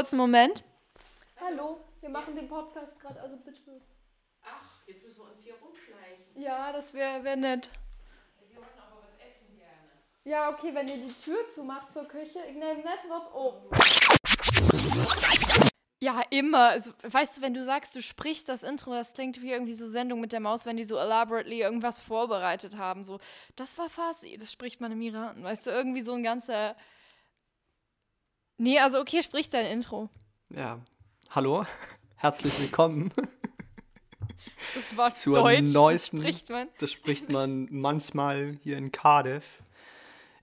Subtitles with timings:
[0.00, 0.64] Ganz kurz einen Moment.
[1.38, 3.82] Hallo, wir machen den Podcast gerade, also bitte.
[4.42, 6.40] Ach, jetzt müssen wir uns hier rumschleichen.
[6.40, 7.68] Ja, das wäre wär nett.
[8.48, 9.90] Wir wollten aber was essen gerne.
[10.24, 13.68] Ja, okay, wenn ihr die Tür zumacht zur Küche, ich nehme nicht was um.
[16.00, 16.70] Ja, immer.
[16.70, 19.86] Also, weißt du, wenn du sagst, du sprichst das Intro, das klingt wie irgendwie so
[19.86, 23.04] Sendung mit der Maus, wenn die so elaborately irgendwas vorbereitet haben.
[23.04, 23.20] So,
[23.54, 25.44] das war Farsi, das spricht man im Iran.
[25.44, 26.74] Weißt du, irgendwie so ein ganzer.
[28.62, 30.10] Nee, also okay, sprich dein Intro.
[30.54, 30.80] Ja,
[31.30, 31.64] hallo,
[32.16, 33.10] herzlich willkommen.
[34.74, 36.68] Das war Zur Deutsch, neuesten- das spricht man.
[36.78, 39.62] Das spricht man manchmal hier in Cardiff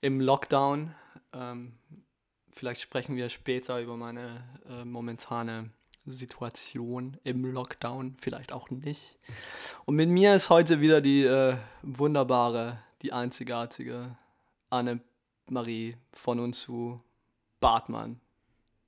[0.02, 0.96] im Lockdown.
[1.34, 1.78] Ähm,
[2.52, 5.70] vielleicht sprechen wir später über meine äh, momentane
[6.06, 9.20] Situation im Lockdown, vielleicht auch nicht.
[9.86, 14.18] Und mit mir ist heute wieder die äh, wunderbare, die einzigartige
[14.72, 17.02] Anne-Marie von und zu
[17.68, 18.22] Bartmann.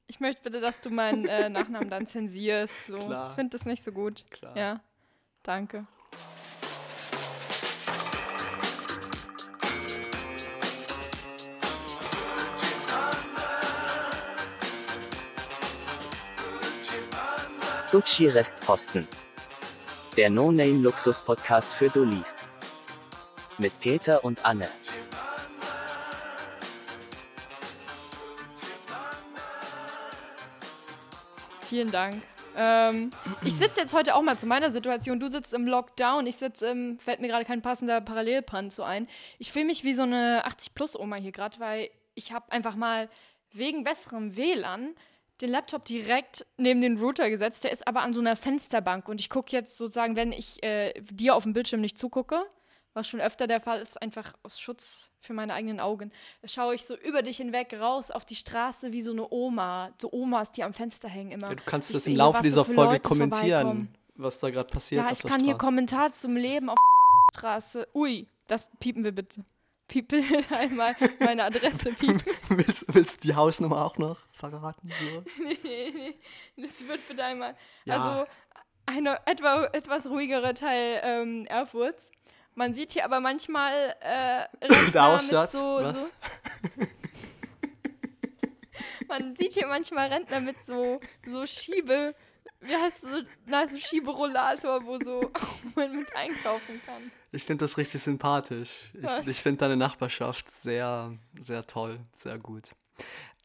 [0.08, 2.86] Ich möchte bitte, dass du meinen äh, Nachnamen dann zensierst.
[2.86, 2.97] So.
[2.97, 3.31] Klar.
[3.31, 4.23] Ich finde das nicht so gut.
[4.31, 4.55] Klar.
[4.55, 4.80] Ja,
[5.44, 5.86] danke.
[17.91, 19.05] Gucci Restposten.
[20.16, 22.45] Der No-Name-Luxus-Podcast für Dullis.
[23.58, 24.69] Mit Peter und Anne.
[31.69, 32.15] Vielen Dank.
[32.57, 33.11] Ähm,
[33.43, 35.19] ich sitze jetzt heute auch mal zu meiner Situation.
[35.19, 39.07] Du sitzt im Lockdown, ich sitze im, fällt mir gerade kein passender Parallelbrand so ein.
[39.37, 43.07] Ich fühle mich wie so eine 80-Plus-Oma hier gerade, weil ich habe einfach mal
[43.51, 44.95] wegen besserem WLAN
[45.41, 47.63] den Laptop direkt neben den Router gesetzt.
[47.63, 50.99] Der ist aber an so einer Fensterbank und ich gucke jetzt sozusagen, wenn ich äh,
[51.01, 52.45] dir auf dem Bildschirm nicht zugucke,
[52.99, 56.11] was schon öfter der Fall ist, einfach aus Schutz für meine eigenen Augen,
[56.43, 59.92] schaue ich so über dich hinweg raus auf die Straße wie so eine Oma.
[60.02, 61.49] So Omas, die am Fenster hängen immer.
[61.49, 64.70] Ja, du kannst Ich das im Laufe dieser so Folge Leute kommentieren, was da gerade
[64.70, 65.65] passiert Ja, ich kann hier Straße.
[65.65, 67.88] Kommentar zum Leben auf der Straße.
[67.95, 69.45] Ui, das piepen wir bitte.
[69.88, 72.21] Piepen einmal meine Adresse piepen.
[72.49, 74.92] willst, willst du die Hausnummer auch noch verraten?
[74.99, 75.23] So?
[75.43, 76.15] nee, nee,
[76.58, 77.55] das wird bitte einmal.
[77.86, 77.95] Ja.
[77.95, 78.30] Also
[78.86, 82.11] eine etwa, etwas ruhigere Teil ähm, Erfurts.
[82.59, 85.95] Man sieht hier aber manchmal äh, Der Rentner mit so, was?
[85.95, 86.09] so
[89.08, 92.14] Man sieht hier manchmal Rentner mit so, so Schiebe,
[92.59, 95.31] wie heißt so, na, so Schieberollator, wo so
[95.75, 97.09] man mit einkaufen kann.
[97.31, 98.91] Ich finde das richtig sympathisch.
[98.95, 99.21] Was?
[99.21, 102.71] Ich, ich finde deine Nachbarschaft sehr, sehr toll, sehr gut.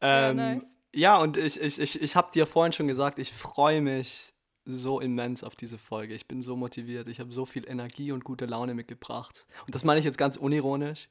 [0.01, 0.77] Ja, Ähm, nice.
[0.93, 4.33] ja, und ich, ich, ich, ich habe dir vorhin schon gesagt, ich freue mich
[4.65, 6.13] so immens auf diese Folge.
[6.15, 7.07] Ich bin so motiviert.
[7.09, 9.45] Ich habe so viel Energie und gute Laune mitgebracht.
[9.65, 11.07] Und das meine ich jetzt ganz unironisch.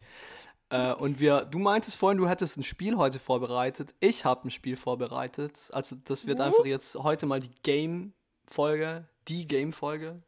[0.70, 3.94] Äh, und wir, du meintest vorhin, du hättest ein Spiel heute vorbereitet.
[4.00, 5.70] Ich habe ein Spiel vorbereitet.
[5.72, 6.44] Also das wird Uh.
[6.44, 10.22] einfach jetzt heute mal die Game-Folge, die Game-Folge.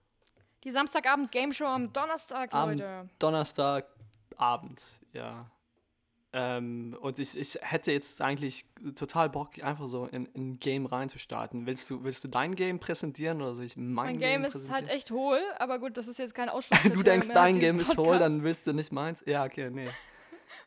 [0.65, 3.09] Die Samstagabend-Game-Show am Donnerstag, Am Leute.
[3.19, 4.83] Donnerstagabend,
[5.13, 5.51] ja.
[6.39, 10.85] Ähm, und ich, ich hätte jetzt eigentlich total Bock, einfach so in in ein Game
[10.85, 11.65] reinzustarten.
[11.65, 14.87] Willst du, willst du dein Game präsentieren oder soll ich mein, Mein Game ist präsentieren?
[14.87, 16.83] halt echt hohl, aber gut, das ist jetzt kein Ausschluss.
[16.83, 19.25] Du denkst, dein Game ist voll, dann willst du nicht meins?
[19.27, 19.89] Ja, okay, nee.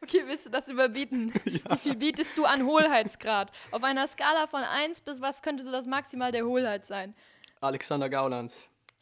[0.01, 1.33] Okay, willst du das überbieten?
[1.43, 3.51] Wie viel bietest du an Hohlheitsgrad?
[3.71, 7.13] Auf einer Skala von 1 bis was könnte so das Maximal der Hohlheit sein?
[7.59, 8.53] Alexander Gauland.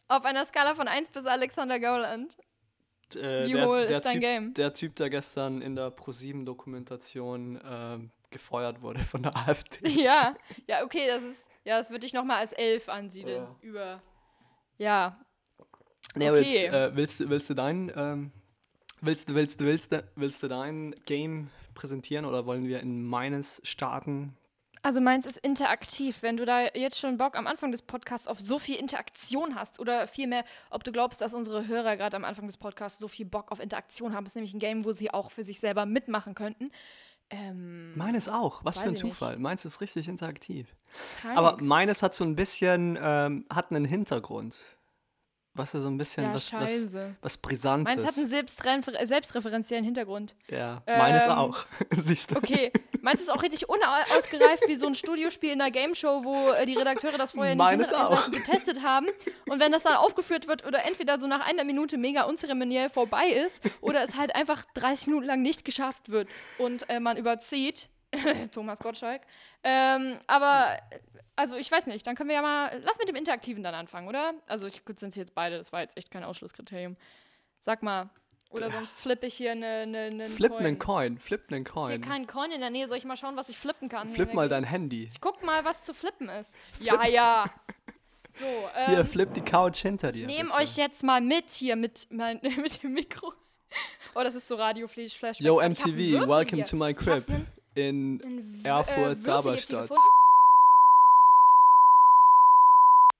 [0.08, 2.36] Auf einer Skala von 1 bis Alexander Gauland.
[3.16, 4.54] Äh, Wie der, hohl der ist dein typ, Game?
[4.54, 9.88] Der Typ, der gestern in der ProSieben-Dokumentation ähm, gefeuert wurde von der AfD.
[9.88, 10.34] Ja,
[10.66, 13.42] ja, okay, das ist, ja, das würde ich nochmal als 11 ansiedeln.
[13.44, 13.56] Ja.
[13.60, 14.02] Über,
[14.78, 15.18] ja,
[16.14, 16.66] Nee, aber jetzt, Okay.
[16.74, 18.32] äh, willst, du- willst du dein, ähm,
[19.02, 23.04] willst, du- willst, du- willst, du- willst du dein Game präsentieren oder wollen wir in
[23.06, 24.34] meines starten?
[24.82, 26.22] Also meins ist interaktiv.
[26.22, 29.80] Wenn du da jetzt schon Bock am Anfang des Podcasts auf so viel Interaktion hast
[29.80, 33.26] oder vielmehr, ob du glaubst, dass unsere Hörer gerade am Anfang des Podcasts so viel
[33.26, 36.34] Bock auf Interaktion haben, ist nämlich ein Game, wo sie auch für sich selber mitmachen
[36.34, 36.70] könnten.
[37.30, 38.64] Ähm, Meines auch.
[38.64, 39.12] Was für ein ich nicht.
[39.12, 39.38] Zufall.
[39.38, 40.74] Meins ist richtig interaktiv.
[41.20, 41.36] krank.
[41.36, 44.56] Aber meines hat so ein bisschen, ähm, hat einen Hintergrund.
[45.58, 46.86] Was ja so ein bisschen ja, was, was,
[47.20, 47.96] was Brisantes.
[47.96, 50.34] Meins hat einen selbstrefer selbstreferenziellen Hintergrund.
[50.48, 51.66] ja, meines Ähm, auch.
[51.90, 52.36] Siehst du?
[52.36, 52.72] Okay,
[53.02, 56.76] meins ist auch richtig unausgereift wie so ein Studiospiel in einer Gameshow, wo äh, die
[56.76, 58.30] Redakteure das vorher nicht Meines hinter- auch.
[58.30, 59.06] getestet haben.
[59.50, 63.28] Und wenn das dann aufgeführt wird oder entweder so nach einer Minute mega unzeremoniell vorbei
[63.28, 66.28] ist oder es halt einfach 30 Minuten lang nicht geschafft wird
[66.58, 67.88] und äh, man überzieht.
[68.52, 69.20] Thomas Gottschalk.
[69.62, 70.98] Ähm, aber, äh,
[71.38, 74.08] also ich weiß nicht, dann können wir ja mal, lass mit dem Interaktiven dann anfangen,
[74.08, 74.34] oder?
[74.46, 76.96] Also ich, gut, sind sie jetzt beide, das war jetzt echt kein Ausschlusskriterium.
[77.60, 78.10] Sag mal,
[78.50, 79.66] Oder sonst flippe ich hier eine.
[79.66, 80.66] eine, eine Flipp Coin.
[80.66, 82.00] einen Coin, flipp einen Ist hier Coin.
[82.00, 82.88] kein Coin in der Nähe.
[82.88, 84.08] Soll ich mal schauen, was ich flippen kann?
[84.08, 84.52] hier Flipp in mal Gegend?
[84.52, 85.08] dein Handy.
[85.10, 86.56] Ich guck mal, was zu flippen ist.
[86.80, 87.44] Ja, ja.
[88.34, 88.44] So,
[88.86, 90.26] Hier, ähm, flipp die Couch hinter ich dir.
[90.28, 90.60] nehme bitte.
[90.62, 93.32] euch jetzt mal mit hier mit, mein, mit dem Mikro.
[94.14, 94.56] Oh, das ist so.
[94.56, 96.64] Yo, Ich hab einen MTV, welcome hier.
[96.64, 97.24] to my Ich crib
[97.74, 99.88] in einen W- Erfurt, äh, Würfel jetzt hier Darmstadt.
[99.88, 100.02] gefunden.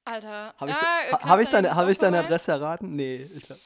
[0.08, 0.54] Alter.
[0.58, 2.18] Habe ich, ah, knapp hab ich, dein deine, hab ich deine.
[2.20, 2.96] Adresse erraten?
[2.96, 3.28] Nee.
[3.34, 3.58] Ich glaub,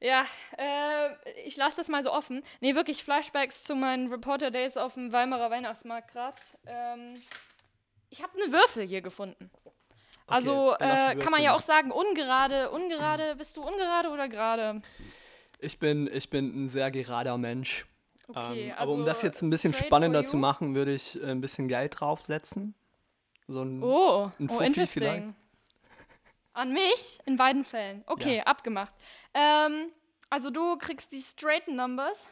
[0.00, 0.24] Ja,
[0.58, 2.42] äh, ich lasse das mal so offen.
[2.60, 6.56] Nee, wirklich Flashbacks zu meinen Reporter Days auf dem Weimarer Weihnachtsmarkt, krass.
[6.66, 7.14] Ähm,
[8.10, 9.50] ich habe eine Würfel hier gefunden.
[10.26, 14.28] also dann lass äh, kann man ja auch sagen, ungerade, ungerade, bist du ungerade oder
[14.28, 14.82] gerade?
[15.58, 17.86] ich, bin, ich bin ein sehr gerader Mensch.
[18.28, 21.26] Okay, ähm, aber um das also jetzt ein bisschen spannender zu machen, würde ich äh,
[21.30, 22.74] ein bisschen Geld draufsetzen.
[23.48, 25.02] So ein, Oh, Ein oh interesting.
[25.02, 25.34] vielleicht?
[26.56, 27.18] An mich?
[27.26, 28.02] In beiden Fällen.
[28.06, 28.42] Okay, Ja.
[28.44, 28.92] abgemacht.
[29.34, 29.92] Ähm,
[30.30, 32.28] also du kriegst die straighten Numbers.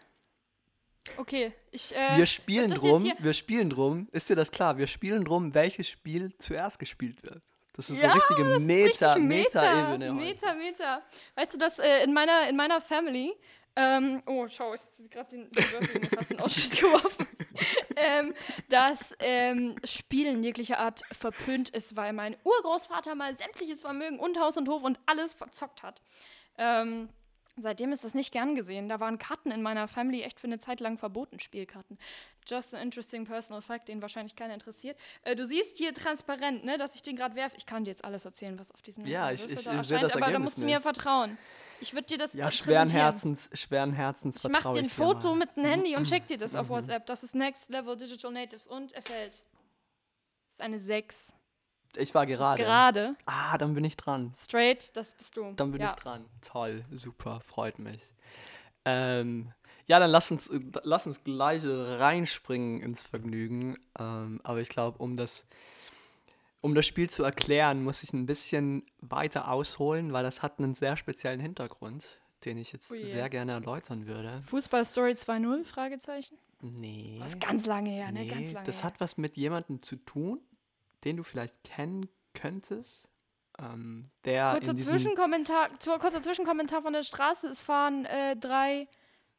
[1.19, 1.95] Okay, ich.
[1.95, 4.79] Äh, wir spielen drum, wir spielen drum, ist dir das klar?
[4.79, 7.43] Wir spielen drum, welches Spiel zuerst gespielt wird.
[7.75, 10.07] Das ist Ja, so richtige Meta, Richtig Meta-Ebene.
[10.07, 10.15] heute.
[10.15, 11.03] Meter, Meter.
[11.35, 13.35] Weißt du, dass äh, in, meiner, in meiner Family,
[13.77, 15.65] ähm, oh, schau, ich habe gerade den, den
[16.31, 17.27] den Ausschnitt geworfen,
[17.97, 18.35] ähm,
[18.69, 24.57] dass ähm, Spielen jeglicher Art verpönt ist, weil mein Urgroßvater mal sämtliches Vermögen und Haus
[24.57, 26.01] und Hof und alles verzockt hat.
[26.59, 27.09] Ähm,
[27.57, 28.89] seitdem ist das nicht gern gesehen.
[28.89, 31.99] Da waren Karten in meiner Family echt für eine Zeit lang verboten, Spielkarten.
[32.47, 34.99] Just an interesting personal fact, den wahrscheinlich keiner interessiert.
[35.23, 37.57] Äh, du siehst hier transparent, ne, dass ich den gerade werfe.
[37.57, 39.87] Ich kann dir jetzt alles erzählen, was auf diesem Ja, äh, ich- ich- da ich
[39.87, 40.83] seh erscheint, das aber da musst du mir nicht.
[40.83, 41.39] vertrauen.
[41.81, 42.89] Ich würde dir das Ja, schweren.
[42.89, 45.41] Herzens, schweren Herzens Ich mach dir ein Foto mal.
[45.41, 47.05] mit dem Handy und check dir das auf WhatsApp.
[47.07, 49.33] Das ist Next Level Digital Natives und er fällt.
[49.33, 49.43] Das
[50.55, 51.34] ist eine 6.
[51.97, 52.63] Ich war gerade.
[52.63, 53.17] gerade.
[53.27, 54.33] Ah, dann bin ich dran.
[54.37, 55.53] Straight, das bist du.
[55.53, 55.89] Dann bin ja.
[55.89, 56.25] ich dran.
[56.41, 58.01] Toll, super, freut mich.
[58.85, 59.53] Ähm,
[59.87, 63.77] ja, dann lass uns, äh, lass uns gleich reinspringen ins Vergnügen.
[63.99, 65.47] Ähm, aber ich glaube, um das,
[66.61, 70.75] um das Spiel zu erklären, muss ich ein bisschen weiter ausholen, weil das hat einen
[70.75, 74.43] sehr speziellen Hintergrund, den ich jetzt Oh sehr gerne erläutern würde.
[74.47, 75.65] Fußball Story 2.0?
[75.65, 76.39] Fragezeichen.
[76.61, 77.19] Nee.
[77.19, 78.21] Das ist ganz lange her, ne?
[78.21, 78.85] nee, Ganz lange das her.
[78.91, 80.41] hat was mit jemandem zu tun,
[81.05, 83.11] den du vielleicht kennen könntest.
[83.59, 85.69] Ähm, der Kurzer Zwischenkommentar,
[86.01, 87.47] kurzer Zwischenkommentar von der Straße.
[87.47, 88.89] Es fahren äh, drei,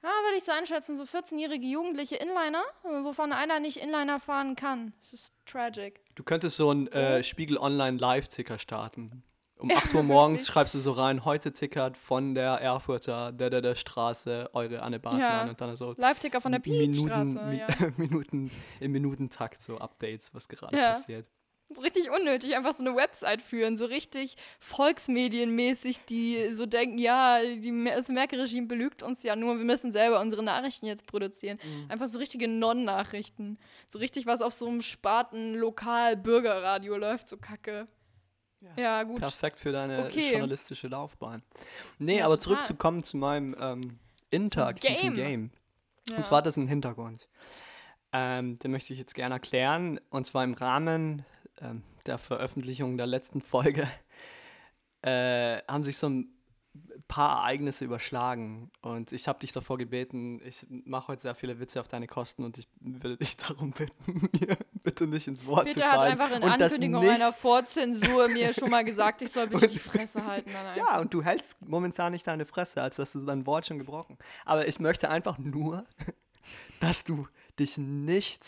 [0.01, 2.63] ja, würde ich so einschätzen, so 14-jährige Jugendliche Inliner,
[3.03, 4.94] wovon einer nicht Inliner fahren kann.
[5.01, 6.00] Das ist tragic.
[6.15, 6.91] Du könntest so einen Oh.
[6.95, 9.23] äh, Spiegel Online Live-Ticker starten.
[9.57, 13.62] Um 8 Uhr morgens schreibst du so rein, heute tickert von der Erfurter, der, der,
[13.62, 15.50] der Straße, eure Anne Bartmann Ja.
[15.50, 17.25] und dann so Live-Ticker von der Piepstraße.
[17.25, 17.67] Minuten, Mi- ja.
[17.97, 20.91] Minuten, im Minutentakt so Updates, was gerade Ja.
[20.91, 21.27] passiert.
[21.69, 27.39] So richtig unnötig, einfach so eine Website führen, so richtig volksmedienmäßig, die so denken, ja,
[27.41, 31.57] die, das Merkel-Regime belügt uns ja nur, wir müssen selber unsere Nachrichten jetzt produzieren.
[31.63, 31.88] Mhm.
[31.89, 33.57] Einfach so richtige Non-Nachrichten.
[33.88, 37.88] So richtig, was auf so einem Spaten-Lokal-Bürgerradio läuft, so kacke.
[38.77, 39.19] Ja, gut.
[39.19, 40.31] Perfekt für deine Okay.
[40.31, 41.44] journalistische Laufbahn.
[42.00, 42.56] Nee, Ja, aber total.
[42.57, 44.00] zurückzukommen zu meinem ähm,
[44.31, 45.13] interaktiven Game.
[45.15, 45.51] Game.
[46.09, 46.17] Ja.
[46.17, 47.27] Und zwar hat das einen Hintergrund.
[48.12, 50.00] Ähm, den möchte ich jetzt gerne erklären.
[50.09, 51.25] Und zwar im Rahmen
[51.62, 53.88] ähm, der Veröffentlichung der letzten Folge
[55.01, 56.35] äh, haben sich so ein
[57.07, 58.71] paar Ereignisse überschlagen.
[58.81, 62.43] Und ich habe dich davor gebeten, ich mache heute sehr viele Witze auf deine Kosten
[62.43, 66.12] und ich würde dich darum bitten, mir bitte nicht ins Wort zu Peter hat fallen.
[66.12, 70.25] einfach in und Ankündigung einer Vorzensur mir schon mal gesagt, ich soll bitte die Fresse
[70.25, 70.51] halten.
[70.75, 74.17] Ja, und du hältst momentan nicht deine Fresse, als hast du dein Wort schon gebrochen.
[74.43, 75.85] Aber ich möchte einfach nur,
[76.79, 77.27] dass du
[77.59, 78.43] dich nicht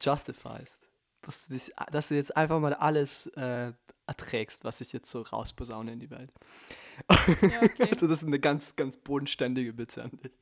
[0.00, 0.77] justifiest.
[1.22, 3.72] Dass du, dich, dass du jetzt einfach mal alles äh,
[4.06, 6.32] erträgst, was ich jetzt so rausposaune in die Welt.
[7.42, 7.88] Ja, okay.
[7.92, 10.32] Also das ist eine ganz, ganz bodenständige Bitte an dich.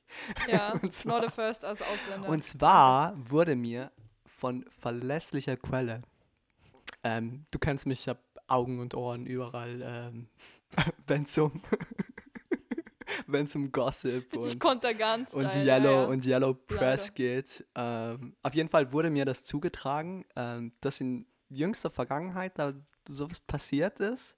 [0.49, 2.29] Ja, Und zwar- not a first als Ausländer.
[2.29, 3.91] Und zwar wurde mir
[4.27, 6.03] von verlässlicher Quelle,
[7.03, 10.29] ähm, du kennst mich, ich habe Augen und Ohren überall, ähm,
[11.07, 11.63] wenn es um,
[13.33, 14.33] wenn's um Gossip
[15.33, 16.05] und, und Yellow ja, ja.
[16.05, 17.15] und Yellow Press Leider.
[17.15, 17.67] geht.
[17.75, 22.73] Ähm, auf jeden Fall wurde mir das zugetragen, ähm, dass in jüngster Vergangenheit da
[23.09, 24.37] sowas passiert ist.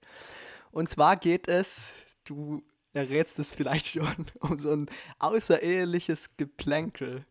[0.71, 1.93] Und zwar geht es,
[2.25, 7.25] du errätst es vielleicht schon, um so ein außereheliches Geplänkel.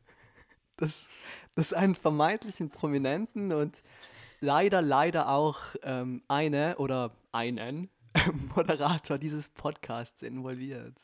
[0.77, 1.09] Das,
[1.55, 3.83] das einen vermeintlichen Prominenten und
[4.41, 7.91] leider, leider auch ähm, eine oder einen
[8.55, 10.95] Moderator dieses Podcasts involviert.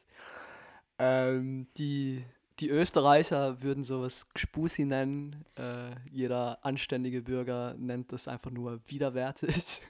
[0.98, 2.24] Ähm, die,
[2.60, 5.44] die Österreicher würden sowas Gspusi nennen.
[5.56, 9.80] Äh, jeder anständige Bürger nennt das einfach nur widerwärtig.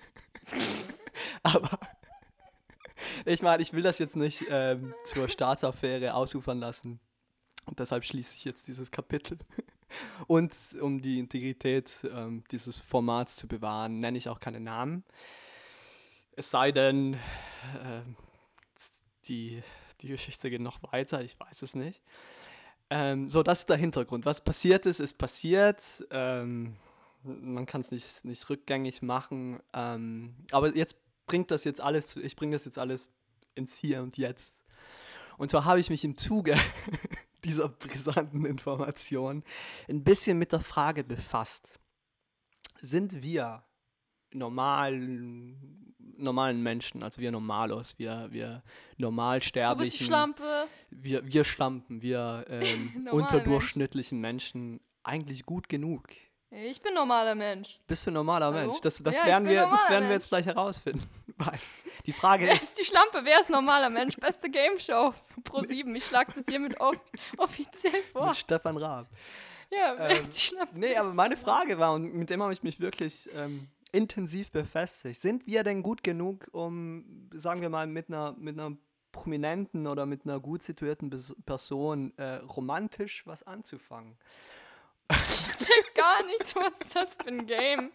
[1.42, 1.78] Aber
[3.26, 7.00] Ich meine, ich will das jetzt nicht ähm, zur Staatsaffäre ausufern lassen.
[7.64, 9.38] Und deshalb schließe ich jetzt dieses Kapitel.
[10.26, 15.04] Und um die Integrität ähm, dieses Formats zu bewahren, nenne ich auch keine Namen.
[16.32, 17.16] Es sei denn,
[17.82, 18.16] ähm,
[19.28, 19.62] die,
[20.04, 22.02] die Geschichte geht noch weiter, ich weiß es nicht.
[22.90, 24.26] Ähm, so, das ist der Hintergrund.
[24.26, 26.06] Was passiert ist, ist passiert.
[26.10, 26.76] Ähm,
[27.22, 29.60] man kann es nicht, nicht rückgängig machen.
[29.72, 30.96] Ähm, aber jetzt
[31.26, 33.08] bringt das jetzt alles, ich bringe das jetzt alles
[33.54, 34.62] ins Hier und Jetzt.
[35.38, 36.54] Und zwar habe ich mich im Zuge
[37.44, 39.42] dieser brisanten Information
[39.88, 41.78] ein bisschen mit der Frage befasst.
[42.80, 43.64] Sind wir
[44.34, 48.62] normalen, normalen Menschen, also wir Normalos, wir, wir
[48.96, 50.66] Du Normalsterblichen, bist die Schlampe.
[50.90, 56.08] wir, wir Schlampen, wir ähm, unterdurchschnittlichen Menschen eigentlich gut genug?
[56.50, 57.80] Ich bin normaler Mensch.
[57.88, 58.68] Bist du ein normaler Hallo?
[58.68, 58.80] Mensch?
[58.80, 61.02] Das, das, Ja, werden, wir, das werden wir jetzt gleich herausfinden.
[62.06, 63.20] Die Frage Wer ist, ist die Schlampe?
[63.24, 64.14] Wer ist normaler Mensch?
[64.16, 65.12] Beste Game Show
[65.42, 65.96] Pro 7.
[65.96, 66.96] Ich schlage das hiermit off
[67.38, 68.28] offiziell vor.
[68.28, 69.08] mit Stefan Raab.
[69.70, 70.78] Ja, wer Ähm, ist die Schlampe?
[70.78, 75.20] Nee, aber meine Frage war, und mit dem habe ich mich wirklich ähm, intensiv befestigt,
[75.20, 78.76] sind wir denn gut genug, um, sagen wir mal, mit einer, mit einer
[79.12, 84.18] prominenten oder mit einer gut situierten Bes- Person äh, romantisch was anzufangen?
[85.10, 86.54] Check gar nichts.
[86.56, 87.92] Was ist das für ein Game?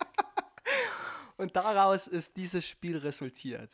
[1.38, 3.72] Und daraus ist dieses Spiel resultiert.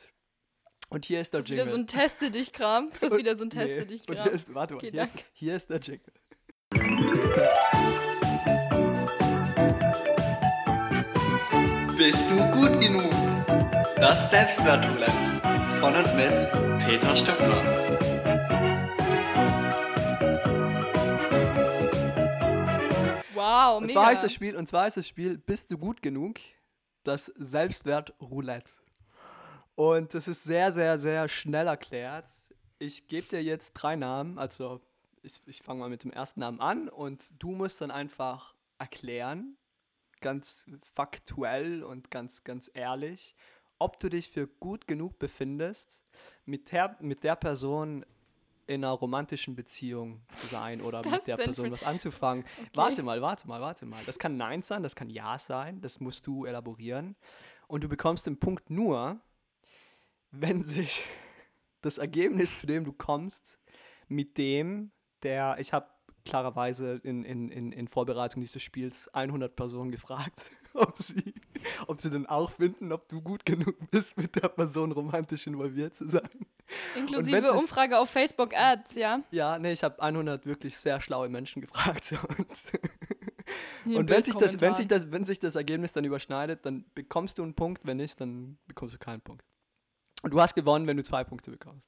[0.89, 1.73] Und hier ist der Ist wieder Jingle.
[1.73, 2.89] so ein Teste dich Kram?
[2.91, 4.23] Ist das wieder so ein Nee, Teste dich und Kram?
[4.23, 6.13] hier ist, warte mal, Okay, hier, ist, hier ist der Jingle.
[12.05, 13.09] Bist du gut genug?
[13.95, 15.41] Das Selbstwertroulette
[15.79, 16.35] von und mit
[16.85, 17.63] Peter Stöckler.
[23.33, 23.93] Wow, Und mega.
[23.93, 26.35] zwar heißt das Spiel, und zwar ist das Spiel Bist du gut genug?
[27.01, 28.73] Das Selbstwertroulette.
[29.73, 32.27] Und das ist sehr, sehr, sehr schnell erklärt.
[32.77, 34.79] Ich gebe dir jetzt drei Namen, also
[35.23, 39.57] ich, ich fange mal mit dem ersten Namen an und du musst dann einfach erklären,
[40.25, 43.35] ganz faktuell und ganz, ganz ehrlich,
[43.77, 46.03] ob du dich für gut genug befindest,
[46.45, 48.03] mit der, mit der Person
[48.65, 52.43] in einer romantischen Beziehung zu sein oder mit der Person was anzufangen.
[52.73, 54.03] Warte mal, warte mal, warte mal.
[54.07, 57.15] Das kann Nein sein, das kann Ja sein, das musst du elaborieren.
[57.67, 59.19] Und du bekommst den Punkt nur,
[60.31, 61.03] wenn sich
[61.81, 63.59] das Ergebnis, zu dem du kommst,
[64.07, 64.91] mit dem,
[65.21, 65.85] der, ich habe
[66.25, 71.33] klarerweise in, in, in, in Vorbereitung dieses Spiels 100 Personen gefragt, ob sie,
[71.87, 75.95] ob sie denn auch finden, ob du gut genug bist, mit der Person romantisch involviert
[75.95, 76.29] zu sein.
[76.95, 79.21] Inklusive Umfrage auf Facebook Ads, ja?
[79.31, 82.13] Ja, nee, ich habe 100 wirklich sehr schlaue Menschen gefragt.
[83.85, 86.85] Und, und wenn, sich das, wenn, sich das, wenn sich das Ergebnis dann überschneidet, dann
[86.95, 87.85] bekommst du einen Punkt.
[87.85, 89.45] Wenn nicht, dann bekommst du keinen Punkt.
[90.23, 91.87] Und du hast gewonnen, wenn du zwei Punkte bekommst.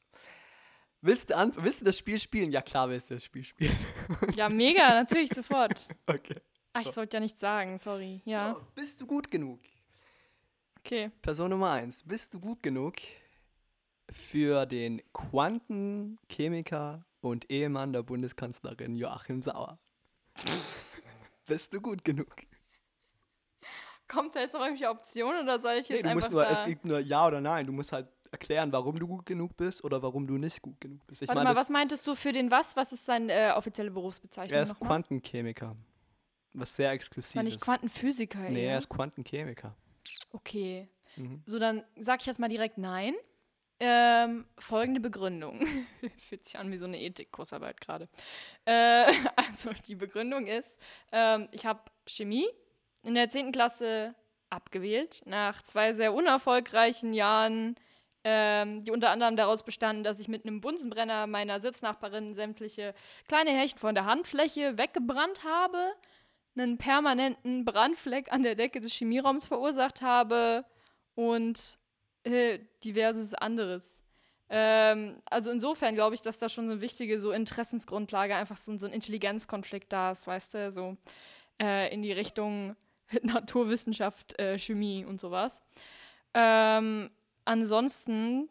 [1.01, 2.51] Willst du, an, willst du das Spiel spielen?
[2.51, 3.77] Ja, klar willst du das Spiel spielen.
[4.35, 5.87] Ja, mega, natürlich sofort.
[6.07, 6.41] Okay.
[6.73, 6.93] Ach, ich So.
[6.93, 8.21] sollte ja nichts sagen, sorry.
[8.25, 9.59] Ja, So, bist du gut genug?
[10.79, 11.11] okay.
[11.21, 12.03] Person Nummer eins.
[12.03, 12.95] Bist du gut genug
[14.09, 19.79] für den Quantenchemiker und Ehemann der Bundeskanzlerin Joachim Sauer?
[21.45, 22.33] bist du gut genug?
[24.07, 26.47] Kommt da jetzt noch irgendwelche Optionen oder soll ich Nee, jetzt du einfach musst nur,
[26.47, 27.65] es gibt nur Ja oder Nein.
[27.67, 31.05] Du musst halt erklären, warum du gut genug bist oder warum du nicht gut genug
[31.07, 31.21] bist.
[31.21, 32.75] Ich Warte meine, mal, was meintest du für den was?
[32.75, 34.89] Was ist seine äh, offizielle Berufsbezeichnung er ist nochmal?
[35.01, 35.75] Quantenchemiker.
[36.53, 37.61] Was sehr exklusiv War nicht ist.
[37.61, 38.71] Quantenphysiker, Nee, eher?
[38.71, 39.75] er ist Quantenchemiker.
[40.31, 40.89] Okay.
[41.15, 41.43] Mhm.
[41.45, 43.13] So, dann sag ich jetzt mal direkt nein.
[43.79, 45.65] Ähm, folgende Begründung.
[46.29, 48.09] Fühlt sich an wie so eine Ethik-Kursarbeit gerade.
[48.65, 49.05] Äh,
[49.35, 50.77] also, die Begründung ist,
[51.11, 52.47] ähm, ich habe Chemie
[53.03, 53.51] in der 10.
[53.51, 54.15] Klasse
[54.49, 57.75] abgewählt, nach zwei sehr unerfolgreichen Jahren,
[58.29, 62.93] ähm, die unter anderem daraus bestanden, dass ich mit einem Bunsenbrenner meiner Sitznachbarin sämtliche
[63.29, 65.93] kleine Härchen von der Handfläche weggebrannt habe,
[66.57, 70.65] einen permanenten Brandfleck an der Decke des Chemieraums verursacht habe
[71.15, 71.79] und
[72.23, 74.01] äh, diverses anderes.
[74.49, 78.77] Ähm, also insofern glaube ich, dass da schon so eine wichtige so Interessensgrundlage, einfach so,
[78.77, 80.97] so ein Intelligenzkonflikt da ist, weißt du, so
[81.61, 82.75] äh, in die Richtung
[83.21, 85.63] Naturwissenschaft, äh, Chemie und sowas.
[86.33, 87.09] Ähm,
[87.47, 88.49] ansonsten,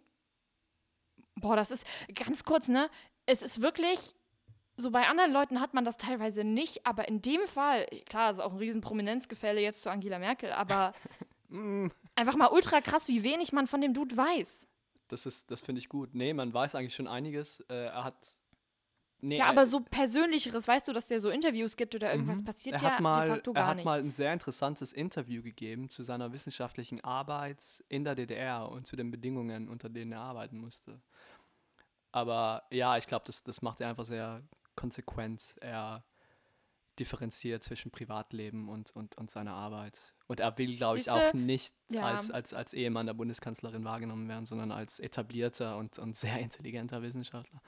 [1.36, 2.88] boah, das ist ganz kurz, ne?
[3.26, 4.14] Es ist wirklich,
[4.76, 8.40] so bei anderen Leuten hat man das teilweise nicht, aber in dem Fall, klar, ist
[8.40, 10.92] auch ein riesen Prominenzgefälle jetzt zu Angela Merkel, aber
[11.48, 14.68] Mm, einfach mal ultra krass, wie wenig man von dem Dude weiß.
[15.08, 16.14] Das ist, das finde ich gut.
[16.14, 17.60] Nee, man weiß eigentlich schon einiges.
[17.68, 18.16] Äh, er hat
[19.26, 22.40] nee, Ja, äh, aber so persönlicheres, weißt du, dass der so Interviews gibt oder irgendwas
[22.40, 22.44] Mhm.
[22.44, 23.84] passiert er ja hat mal, de facto er gar hat nicht.
[23.84, 28.96] mal ein sehr interessantes Interview gegeben zu seiner wissenschaftlichen Arbeit in der DDR und zu
[28.96, 31.00] den Bedingungen, unter denen er arbeiten musste.
[32.12, 34.42] Aber ja, ich glaube, das, das macht er einfach sehr
[34.74, 35.56] konsequent.
[35.60, 36.04] Er
[36.98, 40.14] differenziert zwischen Privatleben und, und, und seiner Arbeit.
[40.28, 42.02] Und er will, glaube ich, auch nicht Ja.
[42.04, 47.02] als, als, als Ehemann der Bundeskanzlerin wahrgenommen werden, sondern als etablierter und, und sehr intelligenter
[47.02, 47.60] Wissenschaftler.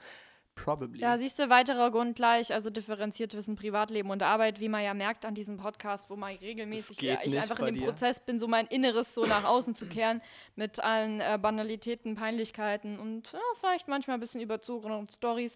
[0.55, 0.99] Probably.
[0.99, 4.93] Ja, siehst du, weiterer Grund gleich, also differenziert zwischen Privatleben und Arbeit, wie man ja
[4.93, 7.85] merkt an diesem Podcast, wo man regelmäßig, ja, ich einfach in dem dir.
[7.85, 10.21] Prozess bin, so mein Inneres so nach außen zu kehren,
[10.55, 15.55] mit allen äh, Banalitäten, Peinlichkeiten und ja, vielleicht manchmal ein bisschen überzogenen Stories.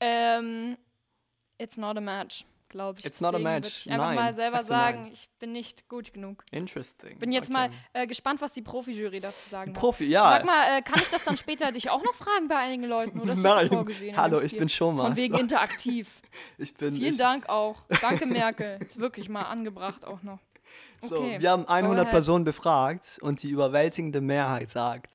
[0.00, 0.76] Ähm,
[1.58, 3.04] it's not a match, glaube ich.
[3.04, 3.86] It's not a match.
[3.86, 4.16] Ich einfach Nein.
[4.16, 4.94] mal selber du nein?
[4.94, 6.42] sagen, ich bin nicht gut genug.
[6.50, 7.18] Interesting.
[7.18, 7.52] Bin jetzt okay.
[7.52, 9.78] mal äh, gespannt, was die Profi-Jury dazu sagen wird.
[9.78, 10.30] Profi, ja.
[10.30, 13.20] Sag mal, äh, kann ich das dann später dich auch noch fragen bei einigen Leuten?
[13.20, 13.66] Oder ist Nein.
[13.66, 14.16] das vorgesehen?
[14.16, 15.08] Hallo, ich bin Showmaster.
[15.08, 16.08] Von wegen interaktiv.
[16.58, 17.82] Ich bin, Vielen ich, Dank auch.
[18.00, 18.78] Danke, Merkel.
[18.80, 20.38] Ist wirklich mal angebracht auch noch.
[21.02, 22.10] So, Okay, wir haben go 100 ahead.
[22.10, 25.12] Personen befragt und die überwältigende Mehrheit sagt: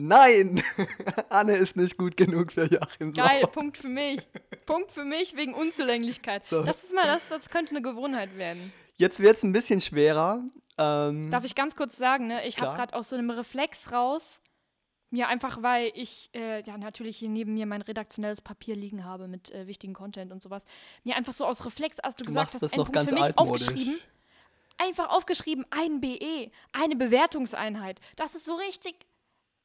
[0.00, 0.62] Nein,
[1.30, 3.52] Anne ist nicht gut genug für Joachim Geil, Sauer.
[3.52, 4.20] Punkt für mich.
[4.66, 6.44] Punkt für mich wegen Unzulänglichkeit.
[6.44, 6.62] So.
[6.62, 8.72] Das ist mal, das, das könnte eine Gewohnheit werden.
[8.96, 10.44] Jetzt wird es ein bisschen schwerer.
[10.78, 12.46] Ähm, Darf ich ganz kurz sagen, ne?
[12.46, 14.40] Ich habe gerade aus so einem Reflex raus,
[15.10, 19.26] mir einfach, weil ich äh, ja natürlich hier neben mir mein redaktionelles Papier liegen habe
[19.26, 20.62] mit äh, wichtigen Content und sowas,
[21.04, 23.08] mir einfach so aus Reflex, als du, du gesagt hast, das einen noch Punkt ganz
[23.08, 23.68] für mich altmodisch.
[23.68, 23.98] aufgeschrieben.
[24.78, 28.00] Einfach aufgeschrieben, ein BE, eine Bewertungseinheit.
[28.16, 28.94] Das ist so richtig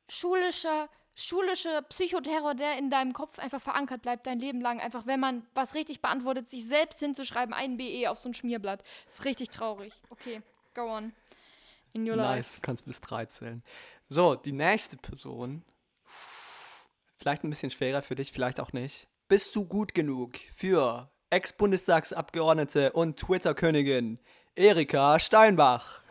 [0.10, 4.80] schulischer, schulischer Psychoterror, der in deinem Kopf einfach verankert bleibt, dein Leben lang.
[4.80, 8.84] Einfach, wenn man was richtig beantwortet, sich selbst hinzuschreiben, ein BE auf so ein Schmierblatt.
[9.08, 9.94] ist richtig traurig.
[10.10, 10.42] Okay,
[10.74, 11.14] go on.
[11.94, 12.18] In your.
[12.18, 13.64] Nice, du kannst bis drei zählen.
[14.10, 15.64] So, die nächste Person.
[17.18, 19.08] Vielleicht ein bisschen schwerer für dich, vielleicht auch nicht.
[19.28, 24.20] Bist du gut genug für Ex-Bundestagsabgeordnete und Twitter-Königin
[24.54, 26.02] Erika Steinbach?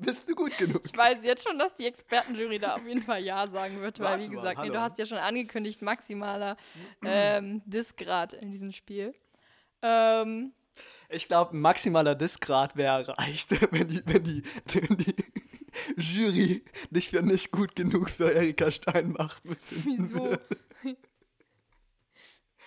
[0.04, 0.82] Bist du gut genug?
[0.84, 4.18] Ich weiß jetzt schon, dass die Expertenjury da auf jeden Fall Ja sagen wird, weil,
[4.18, 6.56] Warte wie mal, gesagt, nee, du hast ja schon angekündigt, maximaler
[7.04, 9.14] ähm, Disgrad in diesem Spiel.
[9.82, 10.52] Ähm,
[11.08, 15.14] Ich glaube, ein maximaler Disgrad wäre erreicht, wenn die, wenn, die, wenn die
[15.96, 19.86] Jury dich für nicht gut genug für Erika Steinbach befindet.
[19.86, 20.36] wieso?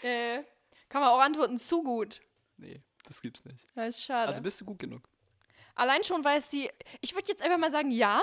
[0.03, 0.43] äh,
[0.89, 2.21] kann man auch antworten, zu gut.
[2.57, 3.67] Nee, das gibt's nicht.
[3.75, 4.29] Das ist schade.
[4.29, 5.07] Also bist du gut genug.
[5.75, 6.69] Allein schon, weil sie.
[7.01, 8.21] Ich würde jetzt einfach mal sagen, ja.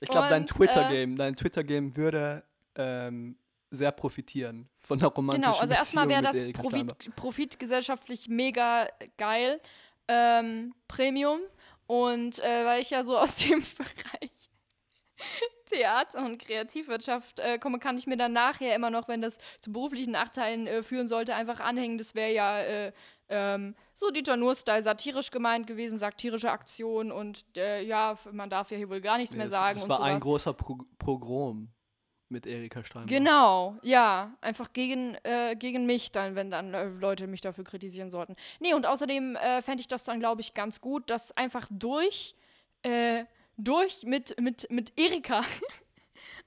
[0.00, 2.44] Ich glaube, dein Twitter-Game, dein Twitter-Game würde
[2.76, 3.36] ähm,
[3.70, 6.62] sehr profitieren von der romantischen Genau, also erstmal wäre das Steinbach.
[6.62, 9.60] Profit, profitgesellschaftlich mega geil.
[10.06, 11.40] Ähm, Premium.
[11.86, 14.48] Und äh, weil ich ja so aus dem Bereich
[15.66, 19.72] Theater und Kreativwirtschaft äh, komme, kann ich mir dann nachher immer noch, wenn das zu
[19.72, 21.98] beruflichen Nachteilen äh, führen sollte, einfach anhängen.
[21.98, 22.92] Das wäre ja äh,
[23.28, 28.76] ähm, so Dieter Nur-Style satirisch gemeint gewesen, satirische Aktion und äh, ja, man darf ja
[28.76, 29.78] hier wohl gar nichts Nee, mehr das, sagen.
[29.80, 30.22] das war ein sowas.
[30.22, 31.68] großer Pro Pogrom
[32.30, 33.08] mit Erika Steinbach.
[33.08, 34.36] Genau, ja.
[34.42, 38.36] Einfach gegen, äh, gegen mich dann, wenn dann äh, Leute mich dafür kritisieren sollten.
[38.60, 42.34] Nee, und außerdem äh, fände ich das dann, glaube ich, ganz gut, dass einfach durch,
[42.82, 43.24] äh,
[43.56, 45.42] durch mit, mit, mit Erika,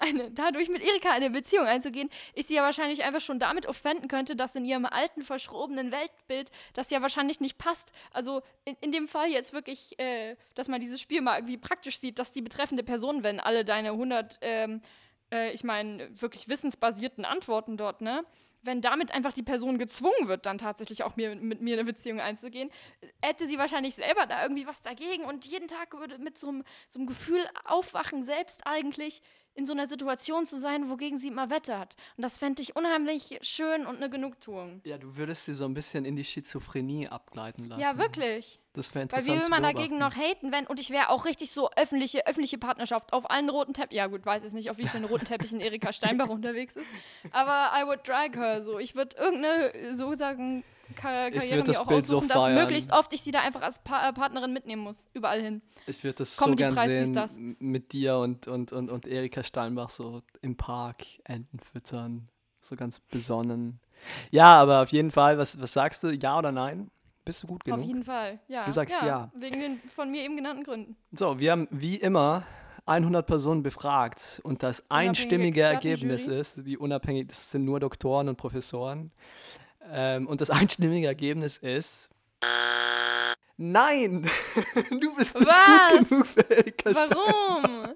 [0.01, 4.07] eine, dadurch mit Erika eine Beziehung einzugehen, ich sie ja wahrscheinlich einfach schon damit offenden
[4.07, 7.91] könnte, dass in ihrem alten, verschrobenen Weltbild das ja wahrscheinlich nicht passt.
[8.11, 11.99] Also in, in dem Fall jetzt wirklich, äh, dass man dieses Spiel mal irgendwie praktisch
[11.99, 14.81] sieht, dass die betreffende Person, wenn alle deine 100, ähm,
[15.31, 18.25] äh, ich meine, wirklich wissensbasierten Antworten dort, ne?
[18.63, 22.19] Wenn damit einfach die Person gezwungen wird, dann tatsächlich auch mir, mit mir eine Beziehung
[22.19, 22.69] einzugehen,
[23.19, 26.63] hätte sie wahrscheinlich selber da irgendwie was dagegen und jeden Tag würde mit so einem,
[26.87, 31.49] so einem Gefühl aufwachen, selbst eigentlich in so einer Situation zu sein, wogegen sie immer
[31.49, 31.95] wettert.
[32.17, 34.81] Und das fände ich unheimlich schön und eine Genugtuung.
[34.85, 37.81] Ja, du würdest sie so ein bisschen in die Schizophrenie abgleiten lassen.
[37.81, 38.59] Ja, wirklich.
[38.73, 41.25] Das wäre Weil interessant wie will man dagegen noch haten, wenn, und ich wäre auch
[41.25, 43.97] richtig so öffentliche, öffentliche Partnerschaft auf allen roten Teppichen.
[43.97, 46.87] Ja, gut, weiß jetzt nicht, auf wie vielen roten Teppichen Erika Steinbach unterwegs ist.
[47.31, 48.79] Aber I would drag her so.
[48.79, 50.63] Ich würde irgendeine, äh, sozusagen,
[50.95, 52.55] Kar Ich Karriere würd das mir auch Bild so aussuchen, dass feiern.
[52.55, 55.07] möglichst oft ich sie da einfach als pa äh, Partnerin mitnehmen muss.
[55.13, 55.61] Überall hin.
[55.87, 57.31] Ich würde das so Comedy-Preis, gern dies, sehen, das.
[57.59, 62.29] mit dir und, und, und, und Erika Steinbach so im Park Enten füttern.
[62.61, 63.79] So ganz besonnen.
[64.29, 66.09] Ja, aber auf jeden Fall, was, was sagst du?
[66.09, 66.91] Ja oder nein?
[67.23, 67.79] Bist du gut genug?
[67.79, 68.39] Auf jeden Fall.
[68.47, 68.65] Ja.
[68.65, 69.31] Du sagst ja.
[69.35, 70.95] Wegen den von mir eben genannten Gründen.
[71.11, 72.45] So, wir haben wie immer
[72.85, 75.61] 100 Personen befragt und das einstimmige.
[75.61, 79.11] Ergebnis ist, die unabhängig, das sind nur Doktoren und Professoren,
[79.89, 82.09] ähm, und das einstimmige Ergebnis ist,
[83.57, 84.29] nein,
[84.89, 85.99] du bist nicht Was?
[85.99, 87.87] gut genug für Erika Warum?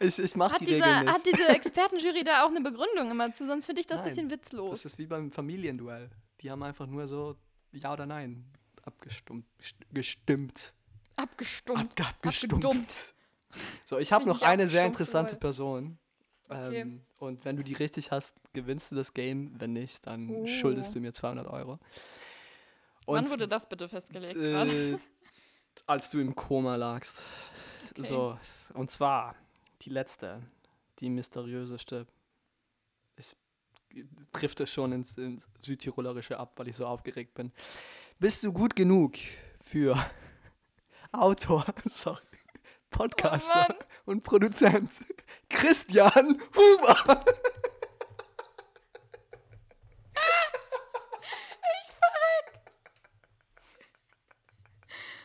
[0.00, 1.12] Ich, ich mache Hat die diese, Regeln nicht.
[1.14, 3.44] hat diese Expertenjury da auch eine Begründung immer zu?
[3.46, 4.70] Sonst finde ich das ein bisschen witzlos.
[4.70, 6.08] Das ist wie beim Familienduell.
[6.40, 7.36] Die haben einfach nur so
[7.72, 8.46] Ja oder Nein
[8.84, 9.44] abgestimmt.
[9.60, 10.72] gest- Gestimmt.
[11.16, 12.00] Abgestummt.
[12.00, 12.64] Ab, abgestumpft.
[12.64, 13.14] Abgedummt.
[13.84, 15.36] So, ich habe noch eine sehr interessante.
[15.36, 15.98] Person.
[16.48, 16.80] Okay.
[16.80, 19.52] Ähm, und wenn du die richtig hast, gewinnst du das Game.
[19.58, 20.46] Wenn nicht, dann Oh.
[20.46, 21.78] schuldest du mir 200 Euro.
[23.06, 24.36] Wann Und wurde das bitte festgelegt?
[24.36, 24.96] äh,
[25.86, 27.22] als du im Koma lagst.
[27.92, 28.02] Okay.
[28.06, 28.38] So,
[28.74, 29.34] und zwar
[29.82, 30.42] die letzte,
[31.00, 32.06] die mysteriöseste.
[33.16, 33.34] Ich
[34.32, 37.52] trifft es schon ins, ins Südtirolerische ab, weil ich so aufgeregt bin.
[38.18, 39.14] Bist du gut genug
[39.60, 39.96] für
[41.12, 42.20] Autor, sorry,
[42.90, 43.84] Podcaster Oh.
[44.06, 44.90] Und Produzent
[45.50, 47.24] Christian Huber?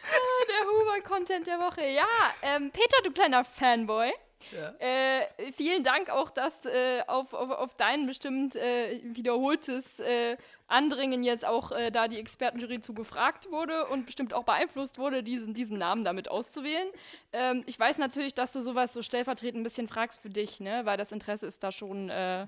[0.03, 1.87] Ah, der Huber-Content der Woche.
[1.87, 2.05] Ja,
[2.41, 4.11] ähm, Peter, du kleiner Fanboy.
[4.51, 4.73] Ja.
[4.79, 11.21] Äh, vielen Dank auch, dass äh, auf, auf, auf dein bestimmt äh, wiederholtes äh, Andringen
[11.23, 15.53] jetzt auch äh, da die Expertenjury zu gefragt wurde und bestimmt auch beeinflusst wurde, diesen,
[15.53, 16.87] diesen Namen damit auszuwählen.
[17.33, 20.85] Ähm, ich weiß natürlich, dass du sowas so stellvertretend ein bisschen fragst für dich, ne?
[20.85, 22.09] weil das Interesse ist da schon.
[22.09, 22.45] Äh?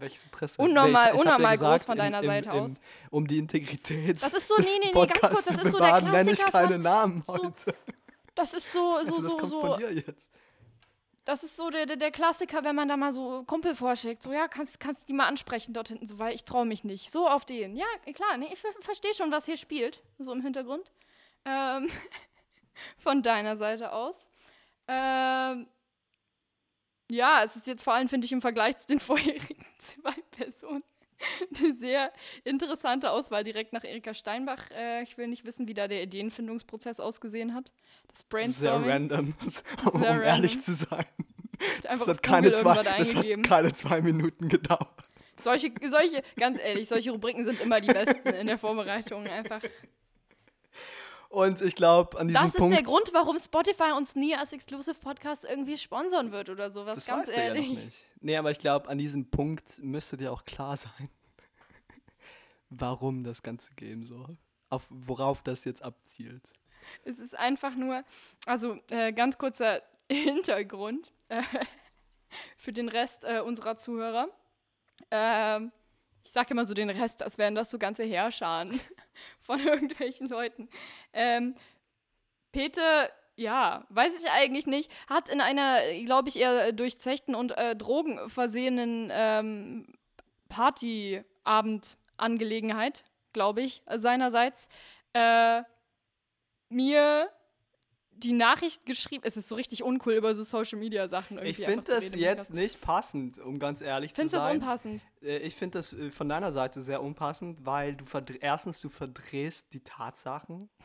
[0.57, 2.79] Unnormal- ich hab unnormal gesagt, groß von deiner Seite aus.
[3.09, 5.63] Um die Integrität Das ist so- des nee, nee, nee, ganz kurz, das ist so
[5.63, 7.75] der bewahren, nenne ich Klassiker keine von- Namen so- heute.
[8.35, 9.61] das ist so, so, also das so, kommt so.
[9.61, 10.31] von dir jetzt.
[11.25, 14.23] Das ist so der, der, der Klassiker, wenn man da mal so Kumpel vorschlägt.
[14.23, 16.83] So, ja, kannst, kannst du die mal ansprechen dort hinten, so, weil ich traue mich
[16.83, 17.11] nicht.
[17.11, 17.75] So auf den.
[17.75, 20.91] Ja, klar, nee, ich ver verstehe schon, was hier spielt, so im Hintergrund.
[21.45, 21.89] Ähm,
[22.97, 24.15] von deiner Seite aus.
[24.87, 25.67] Ähm,
[27.09, 30.83] ja, es ist jetzt vor allem, finde ich, im Vergleich zu den vorherigen zwei Personen
[31.59, 32.11] eine sehr
[32.43, 34.69] interessante Auswahl direkt nach Erika Steinbach.
[34.71, 37.71] Äh, ich will nicht wissen, wie da der Ideenfindungsprozess ausgesehen hat.
[38.09, 38.89] Das Sehr Brainstorming.
[38.89, 39.33] random,
[39.91, 40.61] um Sehr ehrlich random.
[40.61, 41.05] zu sein.
[41.83, 44.87] Das hat, keine zwei, das hat keine zwei Minuten gedauert.
[45.39, 49.25] Solche, solche, ganz ehrlich, solche Rubriken sind immer die besten in der Vorbereitung.
[49.27, 49.61] Einfach.
[51.29, 52.75] Und ich glaube, an diesem Das ist Punkt.
[52.75, 56.95] der Grund, warum Spotify uns nie als Exclusive Podcast irgendwie sponsern wird oder sowas.
[56.95, 57.69] das ganz weißt du ja ehrlich.
[57.69, 57.97] nicht.
[58.23, 61.09] Nee, aber ich glaube, an diesem Punkt müsste dir auch klar sein,
[62.69, 64.37] warum das ganze Game so.
[64.69, 66.53] Auf worauf das jetzt abzielt.
[67.03, 68.05] Es ist einfach nur,
[68.45, 71.43] also äh, ganz kurzer Hintergrund äh,
[72.57, 74.29] für den Rest äh, unserer Zuhörer.
[75.11, 75.73] Ähm,
[76.23, 78.79] ich sage immer so den Rest, als wären das so ganze Heerscharen
[79.41, 80.69] von irgendwelchen Leuten.
[81.11, 81.55] Ähm,
[82.53, 87.75] Peter, ja, weiß ich eigentlich nicht, hat in einer, glaube ich, eher durchzechten und äh,
[87.75, 89.87] drogenversehenen ähm,
[90.49, 94.67] Partyabendangelegenheit, glaube ich, seinerseits,
[95.13, 95.63] äh,
[96.69, 97.29] mir
[98.11, 99.23] die Nachricht geschrieben.
[99.25, 101.61] Es ist so richtig uncool über so Social Media Sachen irgendwie.
[101.61, 104.59] Ich finde das reden jetzt nicht passend, um ganz ehrlich Findest zu du das sein.
[104.59, 105.01] unpassend?
[105.23, 108.05] Äh, Ich finde das äh, von deiner Seite sehr unpassend, weil du
[108.39, 110.69] erstens du verdrehst die Tatsachen.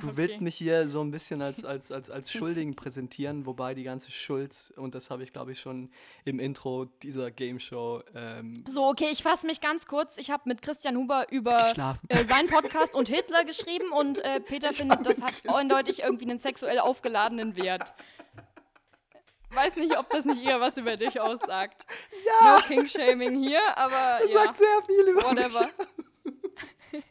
[0.00, 0.44] Du willst okay.
[0.44, 4.72] mich hier so ein bisschen als, als, als, als Schuldigen präsentieren, wobei die ganze Schuld,
[4.76, 5.90] und das habe ich glaube ich schon
[6.24, 10.18] im Intro dieser Game Show ähm, So, okay, ich fasse mich ganz kurz.
[10.18, 11.72] Ich habe mit Christian Huber über
[12.08, 16.38] äh, seinen Podcast und Hitler geschrieben und äh, Peter findet, das hat eindeutig irgendwie einen
[16.38, 17.92] sexuell aufgeladenen Wert.
[19.54, 21.84] Weiß nicht, ob das nicht eher was über dich aussagt.
[22.40, 22.56] Ja.
[22.56, 25.68] No King-Shaming hier, aber Das ja, sagt sehr viel über whatever.
[26.22, 27.02] mich.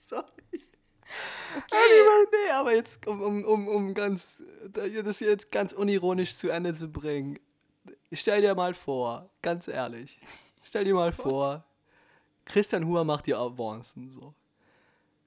[0.00, 0.24] Sorry.
[1.70, 6.74] Anyway, nee, aber jetzt, um, um, um, um ganz, das jetzt ganz unironisch zu Ende
[6.74, 7.38] zu bringen.
[8.12, 10.18] Stell dir mal vor, ganz ehrlich,
[10.62, 11.64] stell dir mal vor,
[12.44, 14.34] Christian Huber macht dir Avancen, so.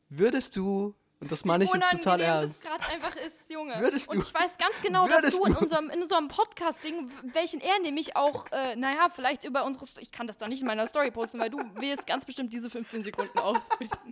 [0.09, 3.79] Würdest du, und das meine ich jetzt total ernst, das gerade einfach ist, Junge.
[3.79, 6.27] Würdest und du- ich weiß ganz genau, dass würdest du in du- unserem, in unserem
[6.27, 10.47] Podcast-Ding, welchen er nämlich auch, äh, naja, vielleicht über unsere, Sto- ich kann das da
[10.47, 13.95] nicht in meiner Story posten, weil du willst ganz bestimmt diese 15 Sekunden ausfinden.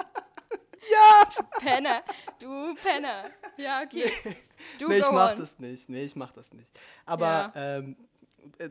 [0.92, 1.26] Ja!
[1.36, 2.04] Du Penner,
[2.40, 3.24] du Penner.
[3.58, 4.12] Ja, okay.
[4.78, 5.40] Du Nee, ich mach on.
[5.40, 5.90] das nicht.
[5.90, 6.70] Nee, ich mach das nicht.
[7.08, 7.96] Aber ähm,
[8.60, 8.70] äh, äh,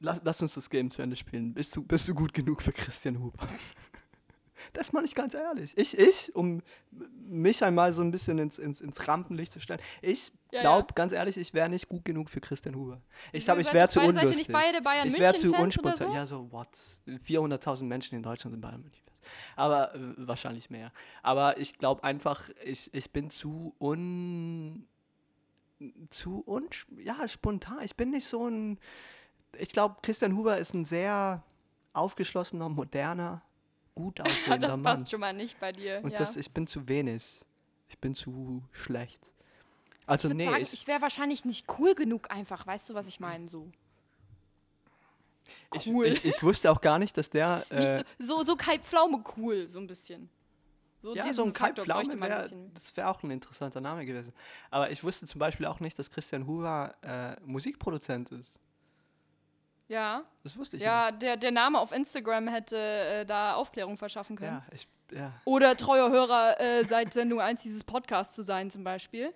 [0.00, 1.52] lass, lass uns das Game zu Ende spielen.
[1.52, 3.46] Bist du, bist du gut genug für Christian Huber?
[4.72, 5.76] Das meine ich ganz ehrlich.
[5.76, 6.62] Ich, ich, um
[7.28, 10.94] mich einmal so ein bisschen ins, ins, ins Rampenlicht zu stellen, ich Ja, glaube, ja.
[10.94, 13.00] ganz ehrlich, ich wäre nicht gut genug für Christian Huber.
[13.32, 14.48] Ich glaube, ich wäre zu beide- seid unlustig.
[14.48, 16.08] nicht beide Bayern ich wäre zu unspontan.
[16.08, 16.14] so?
[16.14, 16.68] Ja, so, what?
[17.06, 19.04] 400.000 Menschen in Deutschland sind Bayern München.
[19.56, 20.90] Aber äh, wahrscheinlich mehr.
[21.22, 24.86] Aber ich glaube einfach, ich, ich bin zu un
[26.10, 26.66] zu un
[27.02, 27.80] ja, spontan.
[27.84, 28.78] Ich bin nicht so ein.
[29.58, 31.42] Ich glaube, Christian Huber ist ein sehr
[31.92, 33.42] aufgeschlossener, moderner,
[33.98, 34.82] gut aussehender das Mann.
[34.82, 36.00] passt schon mal nicht bei dir.
[36.02, 36.18] Und ja.
[36.18, 37.40] das, ich bin zu wenig.
[37.88, 39.20] Ich bin zu schlecht.
[40.06, 42.66] Also Ich nee, sagen, ich, ich wäre wahrscheinlich nicht cool genug einfach.
[42.66, 43.48] Weißt du, was ich meine?
[43.48, 43.70] So.
[45.74, 46.06] ich, cool.
[46.06, 49.22] ich, ich wusste auch gar nicht, dass der äh, Nicht so, so, so Kai Pflaume
[49.36, 50.30] cool, so ein bisschen.
[51.00, 54.32] So ja, so ein Kai Faktor Pflaume wär, das wäre auch ein interessanter Name gewesen.
[54.70, 58.58] Aber ich wusste zum Beispiel auch nicht, dass Christian Huber äh, Musikproduzent ist.
[59.88, 64.34] Ja, Das wusste ich ja der, der Name auf Instagram hätte äh, da Aufklärung verschaffen
[64.34, 64.40] nicht.
[64.44, 64.62] können.
[64.70, 68.84] Ja, ich, ja, Oder treuer Hörer äh, seit Sendung 1 dieses Podcasts zu sein zum
[68.84, 69.32] Beispiel.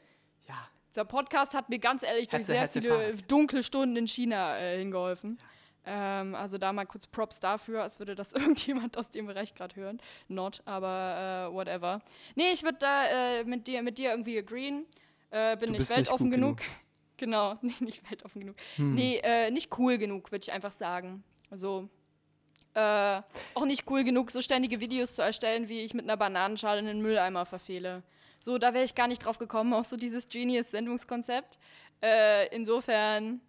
[0.47, 0.55] ja.
[0.95, 3.31] Der Podcast hat mir ganz ehrlich durch Hätte, sehr hätte, viele Fahrrad.
[3.31, 5.39] dunkle Stunden in China äh, hingeholfen.
[5.87, 9.75] Ähm, also da mal kurz Props dafür, als würde das irgendjemand aus dem Bereich gerade
[9.75, 10.03] hören.
[10.29, 12.03] Not, aber äh, whatever.
[12.35, 14.85] Nee, ich würde da äh, mit, dir, mit dir irgendwie agreeen.
[15.31, 16.59] Äh, bin Du nicht bist nicht weltoffen gut genug.
[17.23, 18.57] Genau, nee, nicht weltoffen genug.
[18.77, 18.95] Hm.
[18.95, 21.23] Nee, äh, nicht cool genug, würde ich einfach sagen.
[21.51, 21.89] Also,
[22.75, 23.23] äh,
[23.55, 26.87] auch nicht cool genug, so ständige Videos zu erstellen, wie ich mit einer Bananenschale in
[26.87, 28.03] den Mülleimer verfehle.
[28.41, 31.59] So, da wäre ich gar nicht drauf gekommen, auf so dieses Genius-Sendungskonzept.
[32.03, 33.41] Äh, insofern,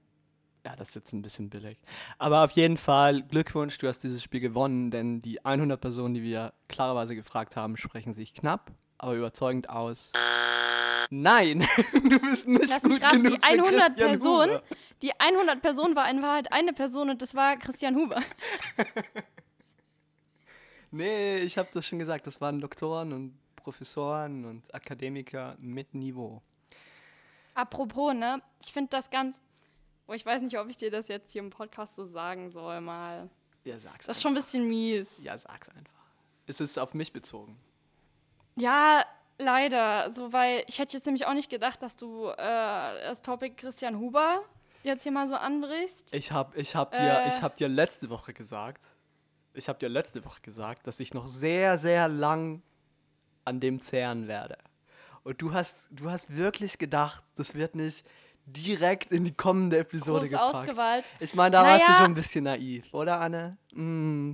[0.63, 1.79] Ja, das ist jetzt ein bisschen billig.
[2.19, 6.21] Aber auf jeden Fall Glückwunsch, du hast dieses Spiel gewonnen, denn die 100 Personen, die
[6.21, 10.11] wir klarerweise gefragt haben, sprechen sich knapp, aber überzeugend aus.
[11.15, 11.59] Nein,
[11.93, 14.63] du bist nicht lass gut mich raten, genug die für 100 Christian Personen, Huber.
[15.03, 18.21] die 100 Personen war in Wahrheit eine Person und das war Christian Huber.
[20.95, 26.39] Nee, ich habe das schon gesagt, das waren Doktoren und Professoren und Akademiker mit Niveau.
[27.55, 29.39] Apropos, ne, ich finde das ganz,
[30.05, 32.79] oh, ich weiß nicht, ob ich dir das jetzt hier im Podcast so sagen soll,
[32.79, 33.27] mal.
[33.63, 35.23] Ja, sag's Das ist schon ein bisschen mies.
[35.23, 36.05] Ja, sag's einfach.
[36.45, 37.57] Es ist auf mich bezogen.
[38.55, 39.03] Ja,
[39.37, 40.11] leider.
[40.11, 43.99] So, weil ich hätte jetzt nämlich auch nicht gedacht, dass du äh, das Topic Christian
[43.99, 44.41] Huber
[44.83, 46.13] jetzt hier mal so anbrichst.
[46.13, 47.29] Ich hab, ich hab dir, Äh.
[47.29, 48.83] ich hab dir letzte Woche gesagt,
[49.53, 52.61] ich hab dir letzte Woche gesagt, dass ich noch sehr, sehr lang
[53.45, 54.57] an dem zehren werde.
[55.23, 58.05] Und du hast, du hast wirklich gedacht, das wird nicht
[58.45, 60.55] direkt in die kommende Episode Groß gepackt.
[60.55, 61.09] ausgewalzt.
[61.21, 61.99] Ich meine, da warst du Naja.
[61.99, 63.57] so ein bisschen naiv, oder Anne?
[63.73, 64.33] Mm.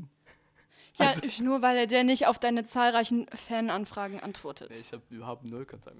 [0.99, 4.69] Ja, Also- nur weil er dir nicht auf deine zahlreichen Fananfragen antwortet.
[4.71, 5.95] Nee, ich habe überhaupt null Kontakt.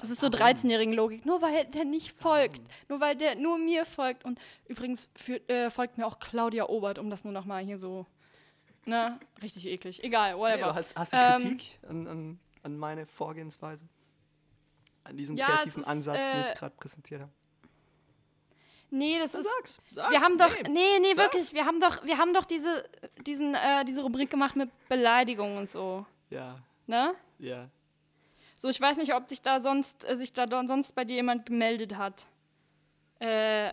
[0.00, 0.40] Das ist so warum?
[0.46, 1.24] 13-jährigen Logik.
[1.24, 2.60] Nur weil der nicht folgt.
[2.88, 4.24] Nur weil der nur mir folgt.
[4.24, 7.78] Und übrigens für, äh, folgt mir auch Claudia Obert, um das nur noch mal hier
[7.78, 8.06] so.
[8.86, 9.18] Ne?
[9.42, 10.02] Richtig eklig.
[10.02, 10.64] Egal, Nee, whatever.
[10.66, 13.86] aber hast, hast du Ähm, Kritik an, an, an meine Vorgehensweise?
[15.04, 17.32] An diesen Ja, kreativen ist, Ansatz, den äh, ich gerade präsentiert habe?
[18.90, 19.44] Nee, das ist.
[19.44, 20.10] Sag's, sag's.
[20.10, 20.98] Wir haben doch, nee.
[21.00, 21.18] nee, Sag's.
[21.18, 22.84] wirklich, wir haben doch, wir haben doch diese,
[23.26, 27.14] diesen, äh, diese Rubrik gemacht mit Beleidigungen und so, Ja, ne?
[27.38, 27.68] ja.
[28.58, 31.46] So, ich weiß nicht, ob sich da sonst, äh, sich da sonst bei dir jemand
[31.46, 32.26] gemeldet hat.
[33.18, 33.72] Äh,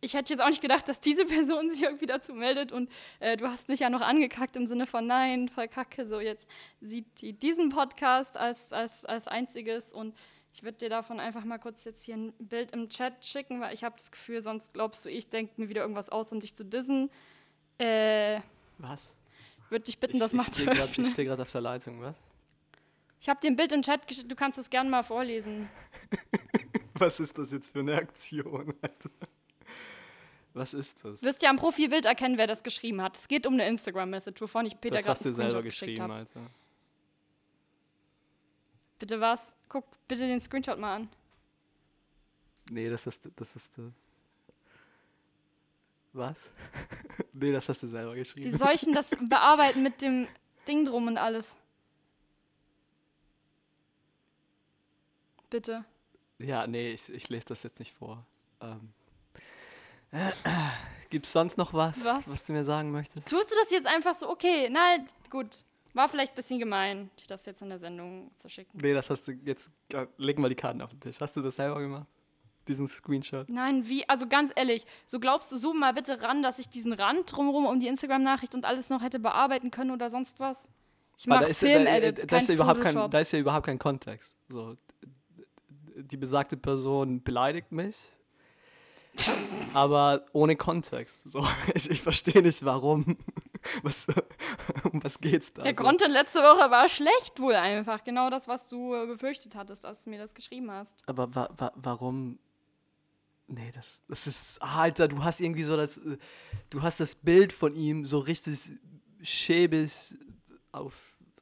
[0.00, 3.36] ich hätte jetzt auch nicht gedacht, dass diese Person sich irgendwie dazu meldet und äh,
[3.36, 6.46] du hast mich ja noch angekackt im Sinne von nein, voll kacke, so jetzt
[6.80, 10.14] sieht die diesen Podcast als, als, als einziges und
[10.52, 13.72] ich würde dir davon einfach mal kurz jetzt hier ein Bild im Chat schicken, weil
[13.74, 16.54] ich habe das Gefühl, sonst glaubst du, ich denke mir wieder irgendwas aus, um dich
[16.54, 17.10] zu dissen.
[17.78, 18.40] Äh,
[18.78, 19.16] Was?
[19.70, 21.12] würde dich bitten, Ich, das ich mal zu stehe gerade öffnen.
[21.12, 22.16] steh grad auf der Leitung, was?
[23.20, 25.68] Ich habe dir ein Bild im Chat geschickt, du kannst es gerne mal vorlesen.
[26.94, 29.10] Was ist das jetzt für eine Aktion, Alter?
[30.52, 31.22] Was ist das?
[31.22, 33.16] wirst ja am Profilbild erkennen, wer das geschrieben hat.
[33.16, 36.14] Es geht um eine Instagram-Message, wovon ich Peter das gerade hast du selber geschrieben, habe.
[36.14, 36.40] Alter.
[39.00, 39.56] Bitte was?
[39.68, 41.08] Guck bitte den Screenshot mal an.
[42.70, 43.72] Nee, das ist, das ist.
[46.12, 46.52] Was?
[47.32, 48.56] nee, das hast du selber Wie geschrieben.
[48.56, 50.28] soll ich denn das bearbeiten mit dem
[50.68, 51.56] Ding drum und alles?
[55.48, 55.84] Bitte.
[56.38, 58.24] Ja, nee, ich, ich lese das jetzt nicht vor.
[58.60, 58.92] Ähm.
[61.10, 62.44] Gibt's sonst noch was, Was?
[62.44, 63.28] du mir sagen möchtest?
[63.28, 64.28] Tust du das jetzt einfach so?
[64.30, 65.64] Okay, nein, gut.
[65.94, 68.78] War vielleicht ein bisschen gemein, dir das jetzt in der Sendung zu schicken.
[68.80, 69.70] Nee, das hast du jetzt.
[69.92, 71.16] ja, Leg mal die Karten auf den Tisch.
[71.20, 72.06] Hast du das selber gemacht?
[72.68, 73.48] Diesen Screenshot?
[73.48, 74.08] Nein, wie?
[74.08, 77.66] Also ganz ehrlich, so glaubst du, zoom mal bitte ran, dass ich diesen Rand drumherum
[77.66, 80.68] um die Instagram-Nachricht und alles noch hätte bearbeiten können oder sonst was?
[81.18, 83.78] Ich mache Film-Edits, da, da, kein ist ja überhaupt kein, da ist ja überhaupt kein
[83.78, 84.36] Kontext.
[84.48, 84.76] So,
[85.96, 87.96] die besagte Person beleidigt mich,
[89.74, 91.30] aber ohne Kontext.
[91.30, 93.18] So, ich, ich verstehe nicht, warum.
[93.82, 94.06] Was,
[94.90, 95.62] um was geht's da?
[95.62, 95.82] Der so?
[95.82, 98.02] Content letzte Woche war schlecht wohl einfach.
[98.04, 100.96] Genau das, was du äh, befürchtet hattest, als du mir das geschrieben hast.
[101.06, 102.38] Aber wa wa warum?
[103.46, 104.62] Nee, das, das ist.
[104.62, 105.98] ah, Alter, du hast irgendwie so das.
[105.98, 106.16] äh,
[106.70, 108.70] Du hast das Bild von ihm so richtig
[109.22, 110.14] schäbig
[110.72, 110.94] auf,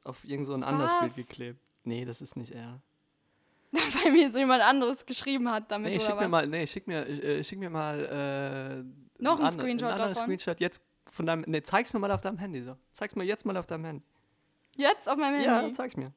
[0.03, 1.13] auf irgend so ein anderes Was?
[1.13, 1.59] Bild geklebt.
[1.83, 2.81] Nee, das ist nicht er.
[3.71, 7.07] Weil mir so jemand anderes geschrieben hat damit Nee, schick mir mal, nee, schick mir,
[7.07, 8.83] äh, schick mir mal
[9.19, 10.23] äh, Noch ein Screenshot einen anderen davon?
[10.25, 12.75] Screenshot jetzt von deinem, nee, zeig's mir mal auf deinem Handy so.
[12.91, 14.03] Zeig's mir jetzt mal auf deinem Handy.
[14.75, 15.47] Jetzt auf meinem Handy?
[15.47, 16.13] Ja, zeig's mir.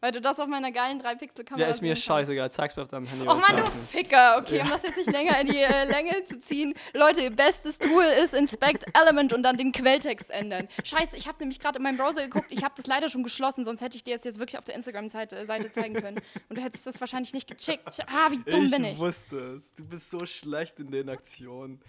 [0.00, 2.50] Weil du das auf meiner geilen 3-Pixel-Kamera Ja, ist mir scheißegal.
[2.50, 3.24] Zeig's mir auf deinem Handy.
[3.24, 3.62] Och Mann, du.
[3.88, 4.36] Ficker.
[4.40, 6.74] Okay, um das jetzt nicht länger in die äh, Länge zu ziehen.
[6.92, 10.66] Leute, bestes Tool ist Inspect Element und dann den Quelltext ändern.
[10.82, 12.46] Scheiße, ich habe nämlich gerade in meinem Browser geguckt.
[12.48, 14.74] Ich habe das leider schon geschlossen, sonst hätte ich dir das jetzt wirklich auf der
[14.74, 16.20] Instagram-Seite äh, Seite zeigen können.
[16.48, 18.00] Und du hättest das wahrscheinlich nicht gecheckt.
[18.08, 18.98] Ah, wie dumm bin ich.
[18.98, 19.72] wusste es.
[19.74, 21.80] Du bist so schlecht in den Aktionen.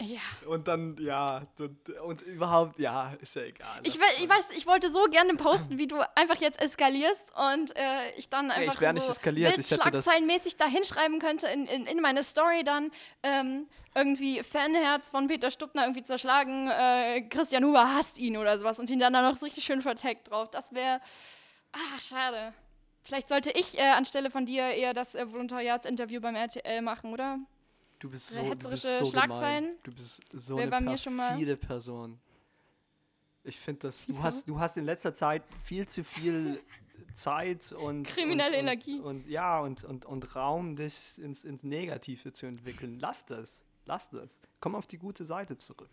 [0.00, 0.20] Ja.
[0.48, 1.42] Und dann, ja,
[2.04, 3.80] und, überhaupt, ja, ist ja egal.
[3.82, 7.76] Ich, we- ich weiß, ich wollte so gerne posten, wie du einfach jetzt eskalierst und
[7.76, 11.18] äh, ich dann einfach ich wär nicht so eskaliert, ich hätte das- Bildschlagzeilenmäßig da hinschreiben
[11.18, 12.90] könnte in, in, in meine Story dann
[13.22, 18.78] ähm, irgendwie Fanherz von Peter Stuckner irgendwie zerschlagen, äh, Christian Huber hasst ihn oder sowas
[18.78, 20.50] und ihn dann da noch so richtig schön verteckt drauf.
[20.50, 21.00] Das wäre,
[21.72, 22.54] ah, schade.
[23.02, 27.38] Vielleicht sollte ich äh, anstelle von dir eher das äh, Volontariatsinterview beim RTL machen, oder?
[28.00, 29.64] Du bist so, du bist so Schlagzeilen?
[29.64, 29.78] gemein.
[29.84, 32.18] Du bist so Wär eine bei mir schon mal- perfide Person.
[33.44, 36.60] Ich finde das, du hast, du hast in letzter Zeit viel zu viel
[37.14, 38.98] Zeit und Kriminelle und, Energie.
[39.00, 42.98] Und, und ja, und, und, und Raum, dich ins, ins Negative zu entwickeln.
[42.98, 43.62] Lass das.
[43.86, 44.38] Lass das.
[44.60, 45.88] Komm auf die gute Seite zurück.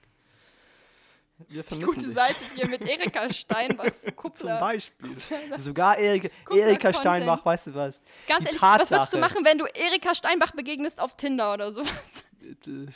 [1.50, 2.16] Wir vermissen Gute dich.
[2.16, 4.60] Seite hier mit Erika Steinbachs Zum Kuppler.
[4.60, 5.16] Beispiel.
[5.58, 6.94] Sogar Erika, Erika.
[6.94, 8.02] Steinbach, weißt du was?
[8.28, 11.54] Ganz Die ehrlich, was würdest du Tatsache- machen, wenn du Erika Steinbach begegnest auf Tinder
[11.54, 11.82] oder so?
[11.82, 11.86] Äh,
[12.64, 12.88] gute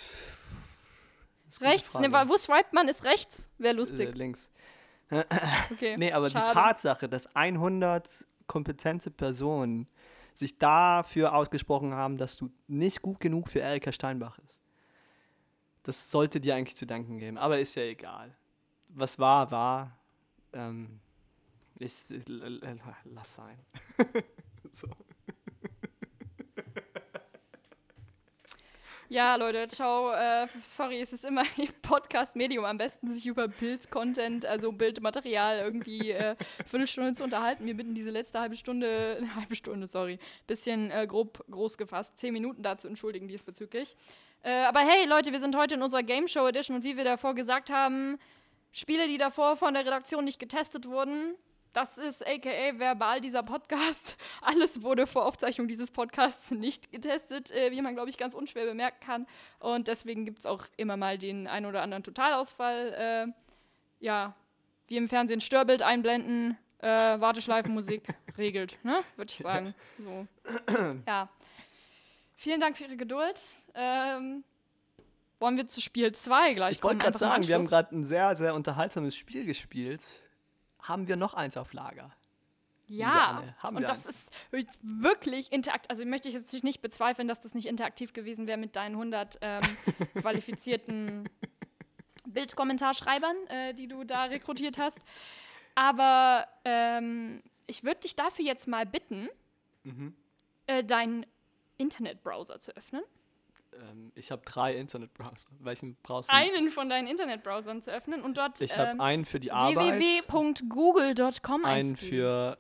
[1.61, 1.93] rechts?
[1.99, 2.87] Ne, wo swipet man?
[2.87, 3.49] Ist rechts?
[3.57, 4.15] Wäre Äh, lustig.
[4.15, 4.49] links.
[5.71, 5.97] Okay.
[5.97, 6.45] Nee, aber schade.
[6.47, 9.87] die Tatsache, dass 100 kompetente Personen
[10.33, 14.60] sich dafür ausgesprochen haben, dass du nicht gut genug für Erika Steinbach ist,
[15.83, 17.37] das sollte dir eigentlich zu danken geben.
[17.37, 18.35] Aber ist ja egal.
[18.89, 19.97] Was war, war.
[20.53, 20.99] Ähm,
[21.79, 23.57] l- l- lass sein.
[24.71, 24.87] so.
[29.11, 30.13] Ja, Leute, ciao.
[30.13, 36.11] Äh, sorry, es ist immer im Podcast-Medium am besten, sich über Bild-Content, also Bildmaterial irgendwie
[36.11, 37.65] äh, Viertelstunde zu unterhalten.
[37.65, 40.17] Wir bitten diese letzte halbe Stunde, eine halbe Stunde, sorry,
[40.47, 43.97] bisschen äh, grob groß gefasst, zehn Minuten dazu entschuldigen diesbezüglich.
[44.43, 47.03] Äh, aber hey, Leute, wir sind heute in unserer Game Show Edition und wie wir
[47.03, 48.17] davor gesagt haben,
[48.71, 51.35] Spiele, die davor von der Redaktion nicht getestet wurden,
[51.73, 54.17] das ist aka verbal dieser Podcast.
[54.41, 58.65] Alles wurde vor Aufzeichnung dieses Podcasts nicht getestet, äh, wie man, glaube ich, ganz unschwer
[58.65, 59.27] bemerken kann.
[59.59, 62.93] Und deswegen gibt es auch immer mal den ein oder anderen Totalausfall.
[63.29, 64.35] Äh, ja,
[64.87, 68.03] wie im Fernsehen Störbild einblenden, äh, Warteschleifenmusik
[68.37, 69.01] regelt, ne?
[69.15, 69.75] Würde ich sagen.
[69.99, 70.27] So.
[71.07, 71.29] Ja.
[72.41, 73.39] Vielen Dank für Ihre Geduld.
[73.75, 74.43] Ähm,
[75.39, 78.35] wollen wir zu Spiel 2 gleich Ich wollte gerade sagen, wir haben gerade ein sehr,
[78.35, 80.01] sehr unterhaltsames Spiel gespielt.
[80.81, 82.11] Haben wir noch eins auf Lager?
[82.87, 84.27] Ja, haben und wir das eins.
[84.49, 85.87] ist wirklich interaktiv.
[85.91, 89.37] Also möchte ich jetzt nicht bezweifeln, dass das nicht interaktiv gewesen wäre mit deinen 100
[89.41, 89.61] ähm,
[90.15, 91.29] qualifizierten
[92.25, 94.97] Bildkommentarschreibern, äh, die du da rekrutiert hast.
[95.75, 99.29] Aber ähm, ich würde dich dafür jetzt mal bitten,
[99.83, 100.15] Mhm.
[100.65, 101.23] äh, deinen
[101.81, 103.01] Internetbrowser zu öffnen.
[103.73, 105.47] Ähm, ich habe drei Internetbrowser.
[105.59, 106.35] Welchen brauchst du?
[106.35, 109.99] Einen von deinen Internetbrowsern zu öffnen und dort Ich ähm, habe einen für die Arbeit,
[109.99, 112.57] www.google.com einen für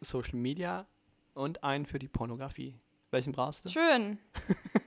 [0.00, 0.86] Social Media
[1.34, 2.78] und einen für die Pornografie.
[3.10, 3.68] Welchen brauchst du?
[3.68, 4.18] Schön.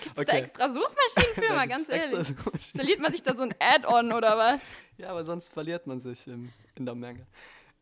[0.00, 0.38] Gibt es da Okay.
[0.38, 2.36] extra Suchmaschinen für, Da mal ganz ehrlich?
[2.52, 4.60] Installiert man sich da so ein Add-on oder was?
[4.96, 7.26] Ja, aber sonst verliert man sich im, in der Menge.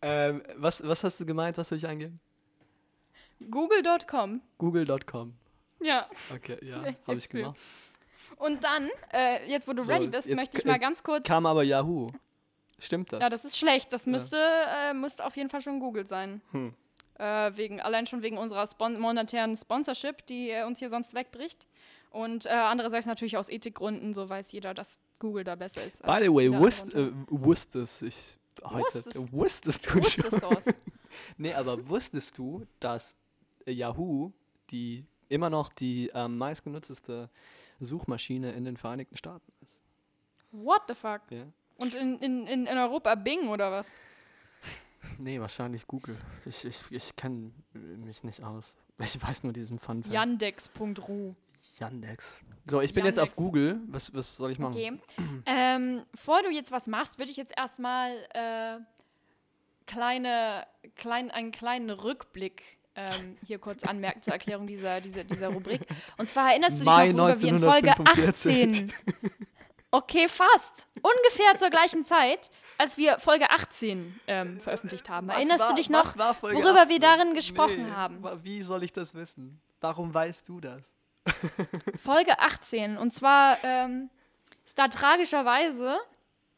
[0.00, 1.58] Ähm, was, was hast du gemeint?
[1.58, 2.20] Was soll ich eingeben?
[3.50, 4.40] Google.com.
[4.58, 5.34] Google.com.
[5.80, 6.06] Ja.
[6.34, 7.58] Okay, ja, habe ich gemacht.
[8.36, 11.24] Und dann, äh, jetzt wo du So, ready bist, möchte ich mal ganz kurz.
[11.26, 12.10] Kam aber Yahoo.
[12.80, 13.20] Stimmt das?
[13.22, 13.92] ja, das ist schlecht.
[13.92, 16.42] Das müsste, äh, müsste auf jeden Fall schon Google sein.
[16.52, 16.74] Hm.
[17.14, 21.66] Äh, wegen, allein schon wegen unserer Spon monetären Sponsorship, die äh, uns hier sonst wegbricht.
[22.10, 26.02] Und äh, andererseits natürlich aus Ethikgründen, so weiß jeder, dass Google da besser ist.
[26.02, 29.02] By the way, wusst, äh, wusstest ich heute.
[29.02, 30.74] Wusstest- Wusstest du schon?
[31.36, 33.16] Nee, aber wusstest du, dass
[33.72, 34.32] Yahoo
[34.70, 37.30] die immer noch die ähm, meistgenutzte
[37.80, 39.78] Suchmaschine in den Vereinigten Staaten ist?
[40.50, 41.22] What the fuck?
[41.30, 41.44] Ja.
[41.76, 43.92] Und in, in, in, in Europa Bing oder was?
[45.16, 46.16] Nee, wahrscheinlich Google.
[46.44, 48.74] Ich, ich, ich kenne mich nicht aus.
[48.98, 50.02] Ich weiß nur diesen Fun.
[50.02, 51.34] Yandex.ru.
[51.78, 52.40] Yandex.
[52.66, 53.36] So, ich bin jetzt auf Yandex.
[53.36, 53.80] Google.
[53.86, 54.74] Was, was soll ich machen?
[54.74, 54.98] Okay.
[55.46, 58.80] ähm, bevor du jetzt was machst, würde ich jetzt erstmal äh,
[59.86, 60.66] kleine,
[60.96, 65.80] klein, einen kleinen Rückblick ähm, hier kurz anmerken zur Erklärung dieser, dieser, dieser Rubrik.
[66.16, 68.82] Und zwar erinnerst du dich Mai noch, worüber wir in Folge 1945.
[68.84, 68.92] 18.
[69.90, 70.86] Okay, fast.
[71.00, 75.28] Ungefähr zur gleichen Zeit, als wir Folge 18 ähm, veröffentlicht haben.
[75.28, 76.88] Was Erinnerst war- du dich noch, worüber 18?
[76.90, 78.22] wir darin gesprochen Nee, haben?
[78.42, 79.60] Wie soll ich das wissen?
[79.80, 80.92] Warum weißt du das?
[82.04, 82.96] Folge 18.
[82.98, 84.10] Und zwar ähm,
[84.66, 85.98] ist da tragischerweise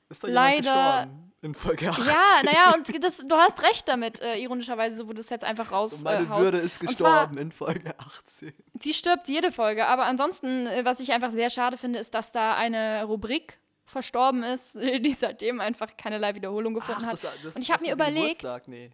[0.09, 0.61] Ist da Leider-
[1.07, 1.30] gestorben?
[1.43, 2.05] In Folge 18.
[2.07, 2.15] Ja,
[2.45, 5.93] naja, und das, du hast recht damit, äh, ironischerweise, wo du es jetzt einfach raus
[5.93, 6.29] So, meine äh.
[6.29, 8.53] Würde ist Und zwar- gestorben in Folge 18.
[8.81, 12.33] Sie stirbt jede Folge, aber ansonsten, äh, was ich einfach sehr schade finde, ist, dass
[12.33, 17.13] da eine Rubrik verstorben ist, die seitdem einfach keinerlei Wiederholung gefunden hat.
[17.15, 18.91] das, das, Und ich hab das mir überlegt- Nee.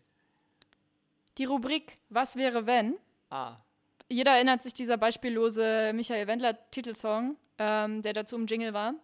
[1.39, 2.95] Die Rubrik Was wäre wenn?
[3.29, 3.57] Ah,
[4.09, 8.95] Jeder erinnert sich dieser beispiellose Michael Wendler Titelsong, ähm, der dazu im Jingle war,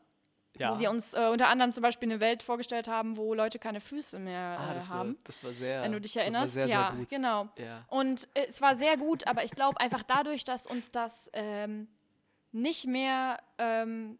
[0.58, 0.74] ja.
[0.74, 3.80] wo wir uns äh, unter anderem zum Beispiel eine Welt vorgestellt haben, wo Leute keine
[3.80, 5.16] Füße mehr ah, äh, das, war, haben.
[5.24, 5.82] das war sehr.
[5.82, 7.48] Wenn du dich das war erinnerst, sehr, ja, sehr genau.
[7.56, 7.84] Ja.
[7.88, 11.88] Und äh, es war sehr gut, aber ich glaube einfach dadurch, dass uns das ähm,
[12.52, 14.18] nicht mehr ähm,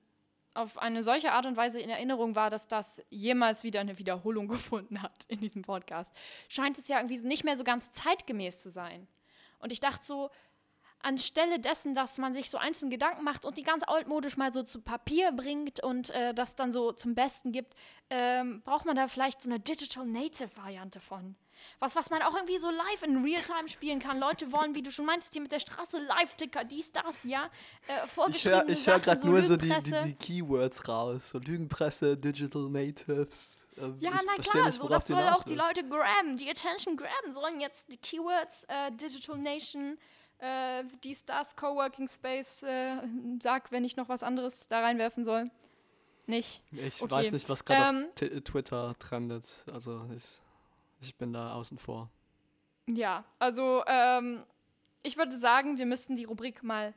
[0.54, 4.48] auf eine solche Art und Weise in Erinnerung war, dass das jemals wieder eine Wiederholung
[4.48, 6.12] gefunden hat in diesem Podcast,
[6.48, 9.06] scheint es ja irgendwie nicht mehr so ganz zeitgemäß zu sein.
[9.58, 10.30] Und ich dachte so,
[11.02, 14.62] anstelle dessen, dass man sich so einzelne Gedanken macht und die ganz altmodisch mal so
[14.62, 17.74] zu Papier bringt und äh, das dann so zum Besten gibt,
[18.10, 21.36] ähm, braucht man da vielleicht so eine Digital Native Variante von.
[21.78, 24.18] Was, was man auch irgendwie so live in Realtime spielen kann.
[24.18, 27.50] Leute wollen, wie du schon meinst, hier mit der Straße Live-Ticker, dies, das, ja.
[27.86, 31.30] Äh, Ich höre hör gerade nur so die, die, die Keywords raus.
[31.30, 33.66] So Lügenpresse, Digital Natives.
[33.76, 35.54] Ähm, Ja, na klar, nicht, so, das soll auch die.
[35.54, 39.96] Leute grabben, die Attention grabben, sollen jetzt die Keywords äh, Digital Nation, äh,
[41.04, 42.96] dies, das, Coworking Space, äh,
[43.40, 45.50] sag, wenn ich noch was anderes da reinwerfen soll.
[46.26, 46.62] Nicht.
[46.72, 47.10] Ich Okay.
[47.10, 49.44] weiß nicht, was gerade Ähm, auf Twitter trendet.
[49.72, 50.40] Also ich,
[51.00, 52.10] ich bin da außen vor.
[52.88, 54.44] Ja, also ähm,
[55.02, 56.94] ich würde sagen, wir müssten die Rubrik mal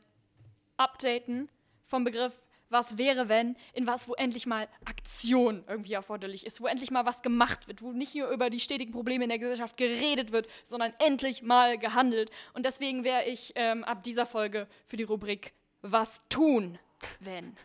[0.78, 1.50] updaten
[1.86, 2.39] vom Begriff
[2.76, 7.05] was wäre, wenn, in was, wo endlich mal Aktion irgendwie erforderlich ist, wo endlich mal
[7.05, 10.47] was gemacht wird, wo nicht nur über die stetigen Probleme in der Gesellschaft geredet wird,
[10.65, 12.30] sondern endlich mal gehandelt.
[12.53, 16.78] Und deswegen wäre ich ähm, ab dieser Folge für die Rubrik Was tun,
[17.21, 17.55] wenn.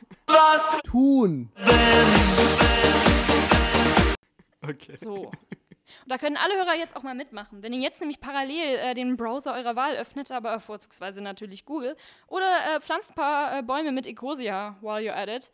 [0.85, 1.51] Tun!
[4.63, 4.97] Okay.
[4.97, 5.31] So.
[6.05, 7.63] Und da können alle Hörer jetzt auch mal mitmachen.
[7.63, 11.97] Wenn ihr jetzt nämlich parallel äh, den Browser eurer Wahl öffnet, aber vorzugsweise natürlich Google,
[12.27, 15.51] oder äh, pflanzt ein paar äh, Bäume mit Ecosia while you're at it.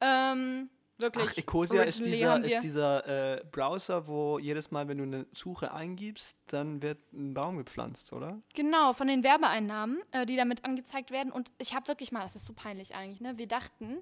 [0.00, 1.28] Ähm, wirklich.
[1.30, 5.72] Ach, Ecosia ist dieser, ist dieser äh, Browser, wo jedes Mal, wenn du eine Suche
[5.72, 8.38] eingibst, dann wird ein Baum gepflanzt, oder?
[8.54, 11.32] Genau, von den Werbeeinnahmen, äh, die damit angezeigt werden.
[11.32, 13.36] Und ich habe wirklich mal, das ist so peinlich eigentlich, ne?
[13.38, 13.98] Wir dachten,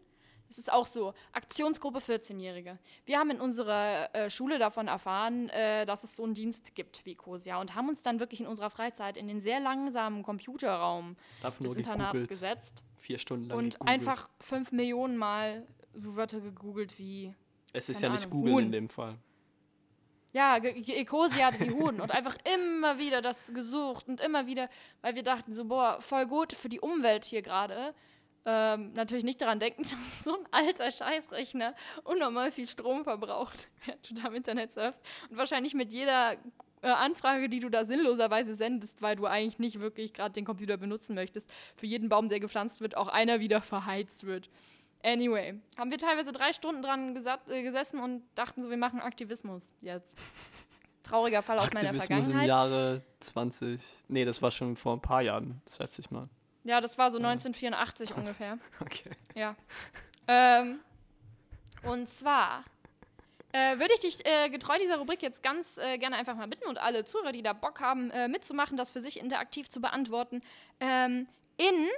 [0.51, 2.79] es ist auch so, Aktionsgruppe 14-Jährige.
[3.05, 7.05] Wir haben in unserer äh, Schule davon erfahren, äh, dass es so einen Dienst gibt
[7.05, 11.17] wie Ecosia und haben uns dann wirklich in unserer Freizeit in den sehr langsamen Computerraum
[11.43, 12.29] Darf des Internats gegoogelt.
[12.29, 13.95] gesetzt Vier Stunden lang und gegoogelt.
[13.95, 17.35] einfach fünf Millionen Mal so Wörter gegoogelt wie
[17.73, 18.65] Es ist ja nicht Google Huhn.
[18.65, 19.19] in dem Fall.
[20.33, 24.69] Ja, Ecosia wie Huhn und einfach immer wieder das gesucht und immer wieder,
[25.01, 27.95] weil wir dachten so, boah, voll gut für die Umwelt hier gerade.
[28.51, 31.75] Ähm, natürlich nicht daran denken, dass so ein alter Scheißrechner
[32.05, 35.03] unnormal viel Strom verbraucht, während du da im Internet surfst.
[35.29, 36.33] Und wahrscheinlich mit jeder
[36.81, 40.79] äh, Anfrage, die du da sinnloserweise sendest, weil du eigentlich nicht wirklich gerade den Computer
[40.79, 44.49] benutzen möchtest, für jeden Baum, der gepflanzt wird, auch einer wieder verheizt wird.
[45.03, 49.01] Anyway, haben wir teilweise drei Stunden dran gesat- äh, gesessen und dachten so, wir machen
[49.01, 50.19] Aktivismus jetzt.
[51.03, 52.49] Trauriger Fall aus meiner Aktivismus im Vergangenheit.
[52.49, 53.83] Jahre 20.
[54.09, 56.31] Nee, das war schon vor ein paar Jahren, das schätze ich mal.
[56.69, 58.59] Ja, das war so 1984 ungefähr.
[58.81, 59.11] Okay.
[59.35, 59.57] Ja.
[60.27, 60.81] Ähm,
[61.83, 62.63] und zwar
[63.53, 66.69] äh, würde ich dich äh, getreu dieser Rubrik jetzt ganz äh, gerne einfach mal bitten
[66.69, 70.43] und alle Zuhörer, die da Bock haben, äh, mitzumachen, das für sich interaktiv zu beantworten,
[70.81, 71.89] ähm, in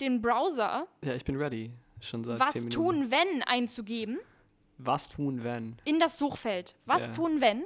[0.00, 1.72] den Browser Ja, ich bin ready.
[2.00, 2.74] Schon seit was 10 Minuten.
[2.82, 4.20] tun, wenn einzugeben,
[4.78, 5.76] Was tun, wenn?
[5.84, 6.76] in das Suchfeld.
[6.86, 7.12] Was Ja.
[7.12, 7.64] tun, wenn?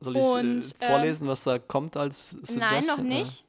[0.00, 2.58] Soll ich Und, äh, vorlesen, was da kommt als Suggestion?
[2.60, 3.46] Nein, noch nicht.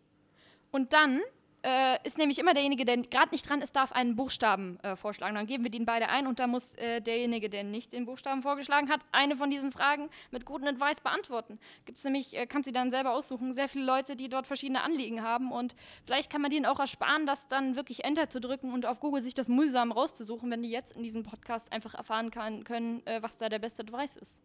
[0.72, 1.22] Und dann
[1.66, 5.34] äh, ist nämlich immer derjenige, der gerade nicht dran ist, darf einen Buchstaben äh, vorschlagen.
[5.34, 8.44] Dann geben wir den beide ein und dann muss äh, derjenige, der nicht den Buchstaben
[8.44, 11.58] vorgeschlagen hat, eine von diesen Fragen mit gutem Advice beantworten.
[11.86, 14.84] Gibt es nämlich, äh, kannst du dann selber aussuchen, sehr viele Leute, die dort verschiedene
[14.84, 18.72] Anliegen haben und vielleicht kann man denen auch ersparen, das dann wirklich Enter zu drücken
[18.72, 22.30] und auf Google sich das mühsam rauszusuchen, wenn die jetzt in diesem Podcast einfach erfahren
[22.30, 24.40] kann, können, äh, was da der beste Advice ist.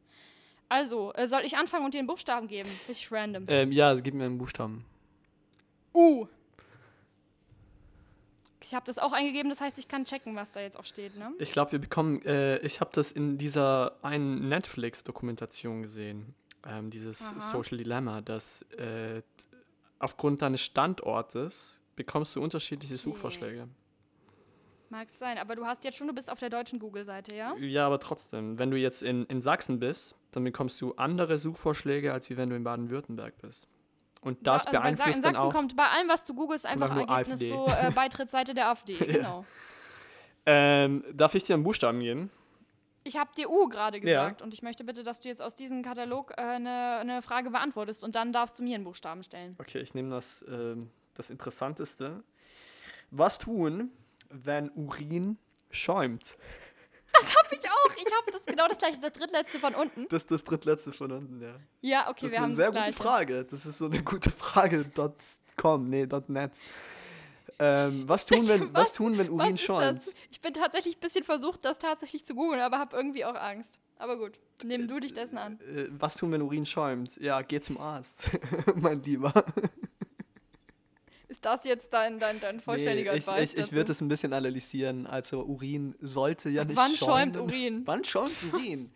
[0.70, 2.68] Also, äh, soll ich anfangen und dir einen Buchstaben geben?
[2.88, 3.44] Richtig random.
[3.48, 4.86] Ähm, ja, gib mir einen Buchstaben.
[5.92, 6.26] U.
[8.62, 11.16] Ich habe das auch eingegeben, das heißt, ich kann checken, was da jetzt auch steht,
[11.16, 11.32] ne?
[11.38, 16.34] Ich glaube, wir bekommen, äh, ich habe das in dieser einen Netflix-Dokumentation gesehen,
[16.66, 17.40] ähm, dieses Aha.
[17.40, 19.22] Social Dilemma, dass äh,
[19.98, 23.02] aufgrund deines Standortes bekommst du unterschiedliche Okay.
[23.02, 23.68] Suchvorschläge.
[24.90, 27.54] Mag es sein, aber du hast jetzt schon, du bist auf der deutschen Google-Seite, ja?
[27.58, 32.12] Ja, aber trotzdem, wenn du jetzt in, in Sachsen bist, dann bekommst du andere Suchvorschläge,
[32.12, 33.68] als wie wenn du in Baden-Württemberg bist.
[34.22, 35.52] Und das äh, Sa- beeinflusst In dann Sachsen auch.
[35.54, 37.48] kommt bei allem, was du googelst, einfach Ergebnis AfD.
[37.48, 39.44] so äh, Beitrittsseite der AfD, genau.
[40.46, 42.30] Ähm, darf ich dir einen Buchstaben geben?
[43.02, 45.82] Ich habe dir U gerade gesagt und ich möchte bitte, dass du jetzt aus diesem
[45.82, 49.56] Katalog äh, eine, eine Frage beantwortest und dann darfst du mir einen Buchstaben stellen.
[49.58, 52.22] Okay, ich nehme das, ähm, das Interessanteste.
[53.10, 53.90] Was tun,
[54.28, 55.38] wenn Urin
[55.70, 56.36] schäumt?
[57.50, 57.96] Das habe ich auch.
[58.06, 60.06] Ich habe das genau das gleiche, das drittletzte von unten.
[60.08, 61.54] Das ist das drittletzte von unten, ja.
[61.80, 63.02] Ja, okay, Das ist wir eine haben sehr das gute gleiche.
[63.02, 63.44] Frage.
[63.44, 64.84] Das ist so eine gute Frage.
[65.56, 66.52] .com, nee, .net.
[67.58, 69.98] Ähm, was tun, wenn, was, Was- tun, wenn Urin ist schäumt?
[69.98, 70.14] das?
[70.30, 73.78] Ich bin tatsächlich ein bisschen versucht, das tatsächlich zu googeln, aber habe irgendwie auch Angst.
[73.98, 75.60] Aber gut, nimm du dich dessen an.
[75.60, 77.16] Äh, was tun, wenn Urin schäumt?
[77.20, 78.30] Ja, geh zum Arzt,
[78.76, 79.34] mein Lieber.
[81.40, 84.08] Ist das jetzt dein, dein, dein vollständiger nee, ich, Advice ich, ich würde es ein
[84.08, 85.06] bisschen analysieren.
[85.06, 87.80] Also Urin sollte ja nicht Wann schäumt Urin?
[87.86, 88.92] Wann schäumt Urin?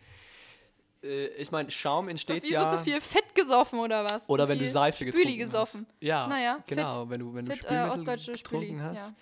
[1.01, 2.69] äh, ich meine, Schaum Das entsteht wie ja...
[2.69, 4.29] wird zu viel Fett gesoffen oder was?
[4.29, 5.87] Oder zu wenn du Seife Spüli getrunken gesoffen.
[5.89, 6.03] hast.
[6.03, 7.09] Ja, Naja, genau.
[7.09, 8.79] Wenn du, wenn du Fit, äh, Spülmittel ostdeutsche getrunken Spüli.
[8.79, 9.13] hast,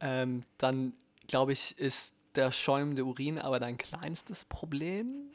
[0.00, 0.22] Ja.
[0.22, 0.94] ähm, dann
[1.28, 5.30] glaube ich, ist der schäumende Urin aber dein kleinstes Problem.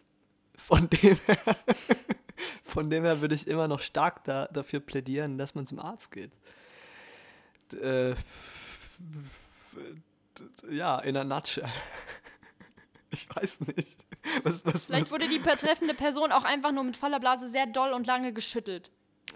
[0.56, 1.38] Von dem her,
[2.64, 6.10] von dem her würde ich immer noch stark da, dafür plädieren, dass man zum Arzt
[6.12, 6.32] geht.
[7.74, 8.15] Äh,
[10.70, 11.68] ja, in a nutshell.
[13.09, 14.05] Ich weiß nicht.
[14.43, 17.65] Was, was, Vielleicht was, wurde die betreffende Person auch einfach nur mit voller Blase sehr
[17.65, 18.91] doll und lange geschüttelt.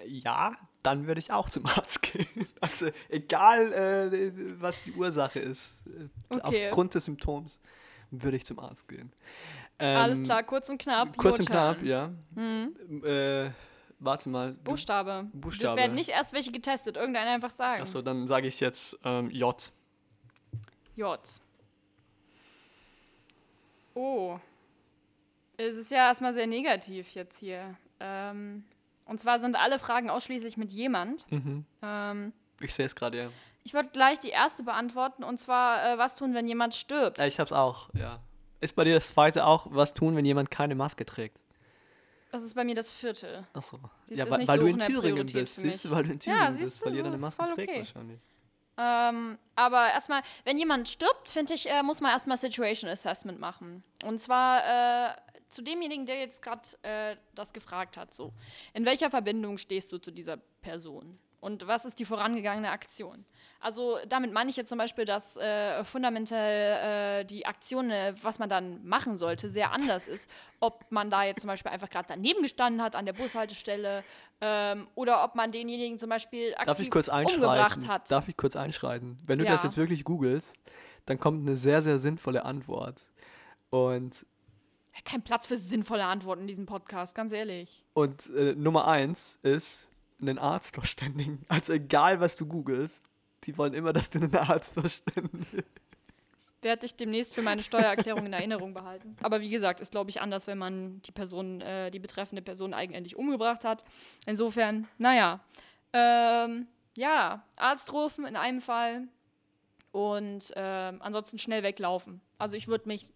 [0.06, 0.52] ja,
[0.84, 2.28] dann würde ich auch zum Arzt gehen.
[2.60, 6.68] Also egal, äh, was die Ursache ist, äh, Okay.
[6.68, 7.62] aufgrund des Symptoms
[8.12, 9.14] würde ich zum Arzt gehen.
[9.80, 11.16] Ähm, Alles klar, kurz und knapp.
[11.16, 12.12] Kurz und knapp, ja.
[12.36, 12.76] Mhm.
[13.06, 13.52] Äh,
[14.02, 14.54] warte mal.
[14.54, 15.30] Buchstabe.
[15.34, 15.68] Buchstabe.
[15.68, 17.82] Das werden nicht erst welche getestet, irgendeiner einfach sagen.
[17.82, 19.72] Achso, dann sage ich jetzt ähm, J.
[20.96, 21.20] J.
[23.94, 24.38] Oh.
[25.58, 27.76] Es ist ja erstmal sehr negativ jetzt hier.
[28.00, 28.64] Ähm,
[29.06, 31.30] und zwar sind alle Fragen ausschließlich mit jemand.
[31.32, 31.66] Mhm.
[31.82, 33.30] Ähm, Ich sehe es gerade, ja.
[33.64, 37.18] ich würde gleich die erste beantworten und zwar, äh, was tun, wenn jemand stirbt?
[37.18, 37.26] ja.
[37.26, 38.20] Ich hab's auch, ja.
[38.60, 41.42] Ist bei dir das zweite auch, was tun, wenn jemand keine Maske trägt?
[42.32, 43.46] Das ist bei mir das vierte.
[43.54, 43.78] Achso.
[44.06, 45.56] Siehst Ja, weil, weil so du in Thüringen bist.
[45.58, 47.48] Siehst du, weil du in Ja, Thüringen siehst bist, du, weil so eine ist Maske
[47.50, 47.80] trägt okay.
[47.80, 48.20] wahrscheinlich.
[48.78, 53.84] Ähm, aber erstmal, wenn jemand stirbt, finde ich, äh, muss man erstmal Situation Assessment machen.
[54.06, 55.16] Und zwar äh,
[55.50, 58.14] zu demjenigen, der jetzt gerade äh, das gefragt hat.
[58.14, 58.34] So,
[58.74, 61.20] in welcher Verbindung stehst du zu dieser Person?
[61.42, 63.26] Und was ist die vorangegangene Aktion?
[63.62, 68.40] Also damit meine ich jetzt zum Beispiel, dass äh, fundamental äh, die Aktion, äh, was
[68.40, 70.28] man dann machen sollte, sehr anders ist.
[70.60, 74.04] Ob man da jetzt zum Beispiel einfach gerade daneben gestanden hat an der Bushaltestelle
[74.42, 78.10] ähm, oder ob man denjenigen zum Beispiel aktiv Darf ich kurz umgebracht hat.
[78.10, 79.20] Darf ich kurz einschreiten?
[79.28, 79.68] Wenn du das Ja.
[79.70, 80.58] jetzt wirklich googelst,
[81.06, 83.02] dann kommt eine sehr, sehr sinnvolle Antwort.
[83.70, 84.26] Und,
[85.06, 87.84] Kein Platz für sinnvolle Antworten in diesem Podcast, ganz ehrlich.
[87.94, 89.88] und äh, Nummer eins ist,
[90.20, 91.46] einen Arzt verständigen.
[91.48, 93.06] Also egal, was du googelst,
[93.46, 95.66] die wollen immer, dass du einen Arzt verständigst.
[96.62, 99.16] Werde ich demnächst für meine Steuererklärung in Erinnerung behalten.
[99.24, 102.76] Aber wie gesagt, ist, glaube ich, anders, wenn man die Person, äh, die betreffende Person
[102.76, 103.84] eigenständig umgebracht hat.
[104.28, 105.40] Insofern, naja.
[105.92, 109.08] Ähm, ja, Arzt rufen in einem Fall
[109.92, 112.22] und ähm, ansonsten schnell weglaufen.
[112.38, 113.12] Also ich würde mich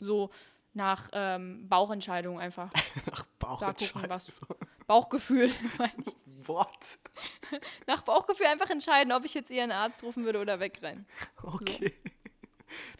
[0.00, 0.30] so
[0.74, 2.70] nach ähm, Bauchentscheidung einfach,
[3.06, 4.56] Nach gucken, was- Bauchentscheidung.
[4.88, 6.12] Bauchgefühl, meine ich.
[6.46, 6.98] What?
[7.86, 11.06] nach Bauchgefühl einfach entscheiden, ob ich jetzt eher einen Arzt rufen würde oder wegrennen.
[11.42, 11.94] Okay.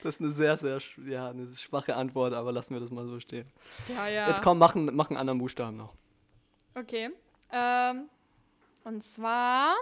[0.02, 3.20] Das ist eine sehr, sehr ja, eine schwache Antwort, aber lassen wir das mal so
[3.20, 3.50] stehen.
[3.88, 4.28] Ja, ja.
[4.28, 5.94] Jetzt komm, mach, einen- mach einen anderen Buchstaben noch.
[6.74, 7.10] Okay.
[7.52, 8.08] Ähm,
[8.84, 9.74] und zwar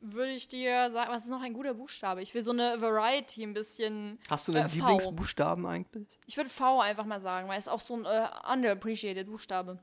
[0.00, 2.22] würde ich dir sagen, was ist noch ein guter Buchstabe?
[2.22, 4.18] Ich will so eine Variety ein bisschen.
[4.28, 4.72] Hast du einen Äh.
[4.74, 6.08] Lieblingsbuchstaben eigentlich?
[6.26, 9.78] Ich würde V einfach mal sagen, weil es auch so ein äh, underappreciated Buchstabe.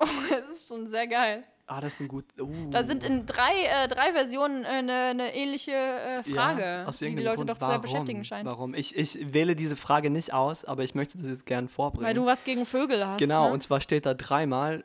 [0.02, 1.44] Oh, es ist schon sehr geil.
[1.66, 2.24] Ah, das ist ein gut.
[2.36, 2.70] Uh.
[2.70, 6.98] Da sind in drei, äh, drei Versionen äh, eine, eine ähnliche äh, Frage, ja, aus
[6.98, 7.50] die die Leute Grund.
[7.50, 8.44] doch zu beschäftigen scheint.
[8.44, 8.74] Warum?
[8.74, 12.06] Ich, ich wähle diese Frage nicht aus, aber ich möchte das jetzt gern vorbringen.
[12.08, 13.18] Weil du was gegen Vögel hast.
[13.18, 13.52] genau, ne?
[13.52, 14.84] und zwar steht da dreimal,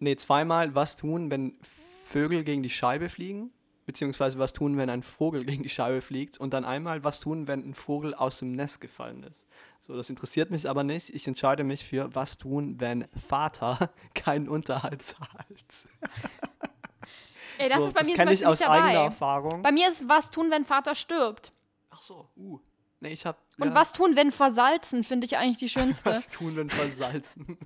[0.00, 3.52] nee, zweimal, was tun, wenn Vögel gegen die Scheibe fliegen,
[3.86, 7.46] beziehungsweise was tun, wenn ein Vogel gegen die Scheibe fliegt und dann einmal, was tun,
[7.46, 9.46] wenn ein Vogel aus dem Nest gefallen ist.
[9.92, 11.10] So, das interessiert mich aber nicht.
[11.10, 15.26] Ich entscheide mich für, was tun, wenn Vater keinen Unterhalt zahlt.
[17.58, 19.04] Ey, das so, ist bei mir kenne ich aus nicht eigener dabei.
[19.04, 19.60] Erfahrung.
[19.62, 21.52] Bei mir ist was tun, wenn Vater stirbt.
[21.90, 22.58] Ach so, uh.
[23.00, 23.36] Nee, ich hab.
[23.58, 26.08] Und ja, was tun, wenn versalzen, finde ich eigentlich die schönste.
[26.12, 27.58] Was tun, wenn versalzen?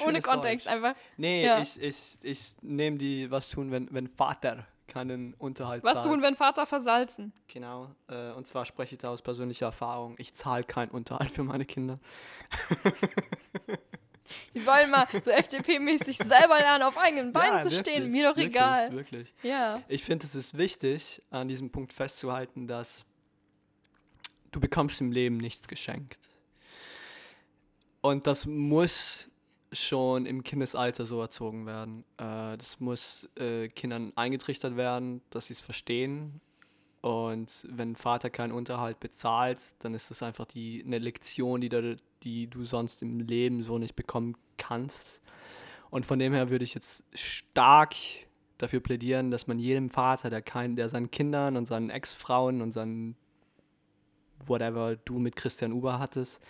[0.00, 0.74] Ohne Kontext Deutsch.
[0.74, 0.94] einfach.
[1.16, 1.62] Nee, Ja.
[1.62, 6.06] ich, ich, ich nehme die, was tun, wenn, wenn Vater keinen Unterhalt Was zahlt.
[6.06, 7.32] tun, wenn Vater versalzen?
[7.46, 7.94] Genau.
[8.08, 10.14] Äh, und zwar spreche ich da aus persönlicher Erfahrung.
[10.18, 12.00] Ich zahle keinen Unterhalt für meine Kinder.
[14.54, 18.10] Die sollen mal so FDP-mäßig selber lernen, auf eigenen Beinen zu stehen.
[18.10, 18.92] Mir doch wirklich, egal.
[18.92, 19.32] Wirklich.
[19.42, 19.80] Ja.
[19.88, 23.04] Ich finde, es ist wichtig, an diesem Punkt festzuhalten, dass
[24.52, 26.18] du bekommst im Leben nichts geschenkt.
[28.00, 29.28] Und das muss
[29.72, 32.04] schon im Kindesalter so erzogen werden.
[32.16, 36.40] Äh, das muss äh, Kindern eingetrichtert werden, dass sie es verstehen.
[37.00, 41.94] Und wenn Vater keinen Unterhalt bezahlt, dann ist das einfach die, eine Lektion, die, da,
[42.22, 45.20] die du sonst im Leben so nicht bekommen kannst.
[45.90, 47.94] Und von dem her würde ich jetzt stark
[48.58, 52.72] dafür plädieren, dass man jedem Vater, der, kein, der seinen Kindern und seinen Ex-Frauen und
[52.72, 53.16] seinen
[54.46, 56.42] whatever du mit Christian Uber hattest,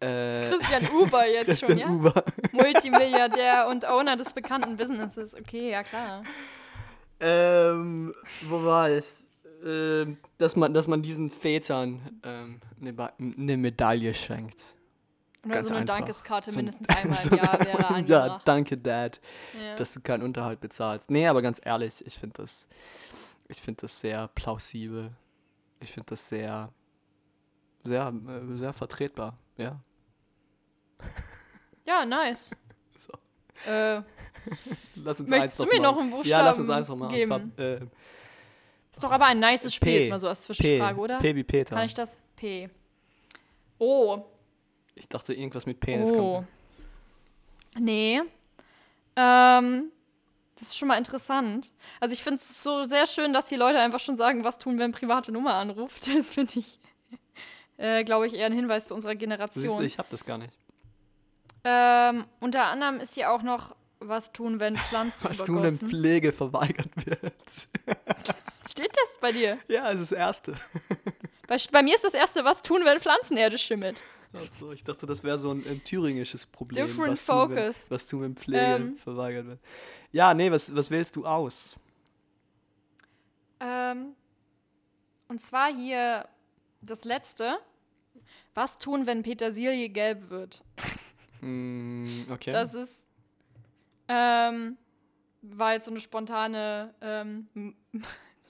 [0.00, 1.88] äh, Christian Uber jetzt Christian schon, ja?
[1.94, 5.34] Uber, Multimilliardär und Owner des bekannten Businesses.
[5.34, 6.22] Okay, ja klar.
[7.20, 8.14] ähm,
[8.48, 9.26] wo war es?
[9.64, 14.76] Ähm, dass, man, dass man diesen Vätern ähm, eine, Ba- eine Medaille schenkt.
[15.44, 15.96] Oder Ganz so eine einfach.
[15.98, 18.42] Dankeskarte So mindestens einmal so im Jahr wäre Ja, angebracht.
[18.44, 19.20] danke, Dad,
[19.60, 19.74] Ja.
[19.74, 21.10] dass du keinen Unterhalt bezahlst.
[21.10, 22.68] Nee, aber ganz ehrlich, ich finde das,
[23.48, 25.10] ich finde das sehr plausibel.
[25.80, 26.70] Ich finde das sehr,
[27.82, 29.36] sehr, äh, sehr vertretbar.
[29.56, 29.80] Ja.
[31.88, 32.50] Ja, nice.
[32.98, 33.12] So.
[33.70, 34.02] Äh,
[34.96, 37.14] Lass uns Möchtest eins du mir noch einen Ja, lass uns Buchstaben eins noch machen.
[37.14, 37.52] geben?
[37.56, 37.80] Zwar, äh,
[38.90, 39.98] ist doch aber ein nices Spiel, P.
[40.00, 40.54] jetzt mal so als P.
[40.54, 41.18] Zwischenfrage, oder?
[41.18, 41.74] P wie Peter.
[41.76, 42.16] Kann ich das?
[42.36, 42.68] P.
[43.78, 44.22] Oh.
[44.94, 46.16] Ich dachte irgendwas mit Penis Oh.
[46.36, 46.48] kommt.
[47.78, 48.20] Nee.
[49.16, 49.90] Ähm,
[50.58, 51.72] das ist schon mal interessant.
[52.00, 54.78] Also ich finde es so sehr schön, dass die Leute einfach schon sagen, was tun,
[54.78, 56.06] wenn private Nummer anruft.
[56.16, 56.78] Das finde ich,
[57.76, 59.84] äh, glaube ich, eher ein Hinweis zu unserer Du siehst, Generation.
[59.84, 60.52] ich habe das gar nicht.
[61.64, 65.76] Ähm, unter anderem ist hier auch noch, was tun, wenn Pflanzen Was tun, wenn.
[65.76, 67.68] Pflege verweigert wird?
[68.70, 69.58] Steht das bei dir?
[69.68, 70.54] ja, es ist das Erste.
[71.48, 74.02] Bei, bei mir ist das erste, was tun, wenn Pflanzenerde schimmelt.
[74.34, 76.86] Achso, ich dachte, das wäre so ein, ein thüringisches Problem.
[76.86, 77.86] Different was tun, wenn, focus.
[77.90, 78.96] was tun, wenn Pflege Ähm.
[78.96, 79.60] verweigert wird?
[80.12, 81.74] Ja, nee, was, was wählst du aus?
[83.60, 84.14] Ähm,
[85.28, 86.28] und zwar hier
[86.82, 87.58] das letzte.
[88.54, 90.62] Was tun, wenn Petersilie gelb wird?
[91.40, 92.50] Hm, okay.
[92.52, 93.04] Das ist.
[94.08, 94.76] Ähm,
[95.42, 97.48] war jetzt so eine spontane, ähm,
[97.92, 98.02] so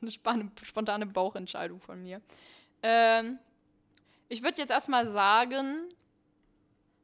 [0.02, 2.20] eine span- spontane Bauchentscheidung von mir.
[2.82, 3.38] Ähm,
[4.28, 5.88] ich würde jetzt erstmal sagen,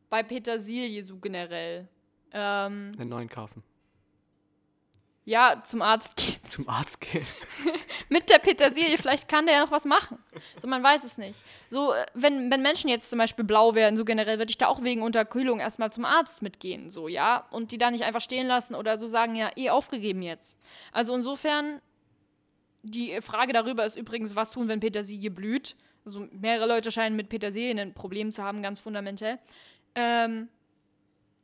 [0.09, 1.89] bei Petersilie so generell.
[2.33, 3.63] Ähm, Den neuen kaufen.
[5.27, 6.35] Ja, zum Arzt gehen.
[6.51, 7.25] Zum Arzt gehen.
[8.09, 10.19] Mit der Petersilie, vielleicht kann der ja noch was machen.
[10.59, 11.35] So, man weiß es nicht.
[11.69, 14.69] So, äh, wenn, wenn Menschen jetzt zum Beispiel blau werden, so generell, würde ich da
[14.69, 17.47] auch wegen Unterkühlung erstmal zum Arzt mitgehen, so, ja.
[17.51, 20.55] Und die da nicht einfach stehen lassen oder so sagen, ja, eh aufgegeben jetzt.
[20.93, 21.81] Also insofern,
[22.83, 25.75] die Frage darüber ist übrigens, was tun, wenn Petersilie blüht.
[26.05, 29.39] Also mehrere Leute scheinen mit Petersilie ein Problem zu haben, ganz fundamentell.
[29.95, 30.49] Ähm,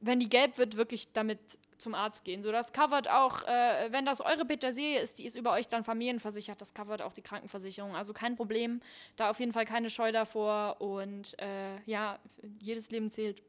[0.00, 1.38] wenn die gelb wird, wirklich damit
[1.80, 2.42] zum Arzt gehen.
[2.42, 5.84] So, das covert auch, äh, wenn das eure Petersilie ist, die ist über euch dann
[5.84, 7.96] familienversichert, das covert auch die Krankenversicherung.
[7.96, 8.80] Also kein Problem,
[9.16, 12.18] da auf jeden Fall keine Scheu davor und äh, ja,
[12.62, 13.42] jedes Leben zählt.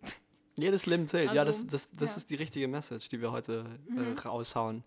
[0.57, 1.31] Jedes Leben zählt.
[1.33, 2.15] ja, das, Also, das, das ja.
[2.15, 2.17] Mhm.
[2.17, 3.65] ist die richtige Message, die wir heute
[3.95, 4.83] äh, raushauen.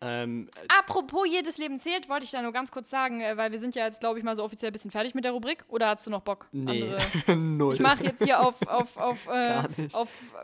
[0.00, 3.58] Ähm, Apropos jedes Leben zählt, wollte ich da nur ganz kurz sagen, äh, weil wir
[3.58, 5.64] sind ja jetzt, glaube ich, mal so offiziell ein bisschen fertig mit der Rubrik.
[5.68, 6.48] Oder hast du noch Bock?
[6.52, 7.36] nee, Andere?
[7.36, 7.74] null.
[7.74, 9.62] Ich mache jetzt hier auf, auf, auf, äh,
[9.94, 10.34] auf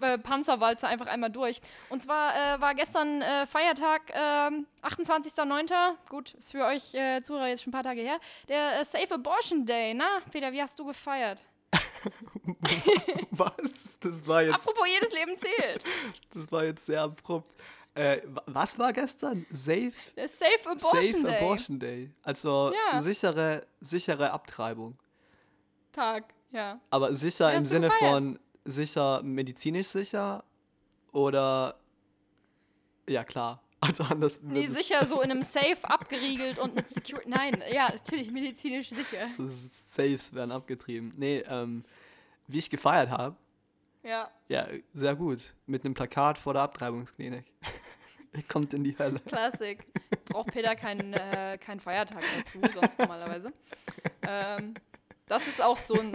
[0.00, 1.60] äh, Panzerwalze einfach einmal durch.
[1.88, 5.72] Und zwar äh, war gestern äh, Feiertag, ähm, 28.09.
[6.08, 8.18] Gut, ist für euch äh, Zuhörer jetzt schon ein paar Tage her.
[8.48, 9.94] Der äh, Safe Abortion Day.
[9.94, 11.40] Na, Peter, wie hast du gefeiert?
[13.30, 13.98] Was?
[14.00, 15.84] Das war jetzt, Apropos jedes Leben zählt.
[16.32, 17.56] das war jetzt sehr abrupt.
[17.94, 19.44] Äh, wa- was war gestern?
[19.50, 19.92] Safe?
[20.16, 21.36] Der Safe Abortion Safe Day.
[21.38, 22.10] Abortion Day.
[22.22, 23.00] Also Ja.
[23.00, 24.96] sichere, sichere Abtreibung.
[25.92, 26.78] Tag, ja.
[26.90, 28.12] Aber sicher Wie im Sinne gefeiert?
[28.12, 28.38] von
[28.68, 30.44] sicher medizinisch sicher
[31.12, 31.78] oder
[33.08, 33.62] ja klar.
[33.80, 34.40] Also anders.
[34.42, 37.30] Nee, sicher so in einem Safe abgeriegelt und mit Security.
[37.30, 39.30] Nein, ja, natürlich medizinisch sicher.
[39.30, 41.14] So Safes werden abgetrieben.
[41.16, 41.84] Nee, ähm,
[42.48, 43.36] wie ich gefeiert habe,
[44.02, 45.54] Ja, ja, sehr gut.
[45.66, 47.44] Mit einem Plakat vor der Abtreibungsklinik.
[48.34, 49.20] Ihr kommt in die Hölle.
[49.20, 49.86] Classic.
[50.24, 53.52] Braucht Peter keinen äh, keinen Feiertag dazu, sonst normalerweise.
[54.26, 54.74] Ähm,
[55.26, 56.12] das ist auch so ein.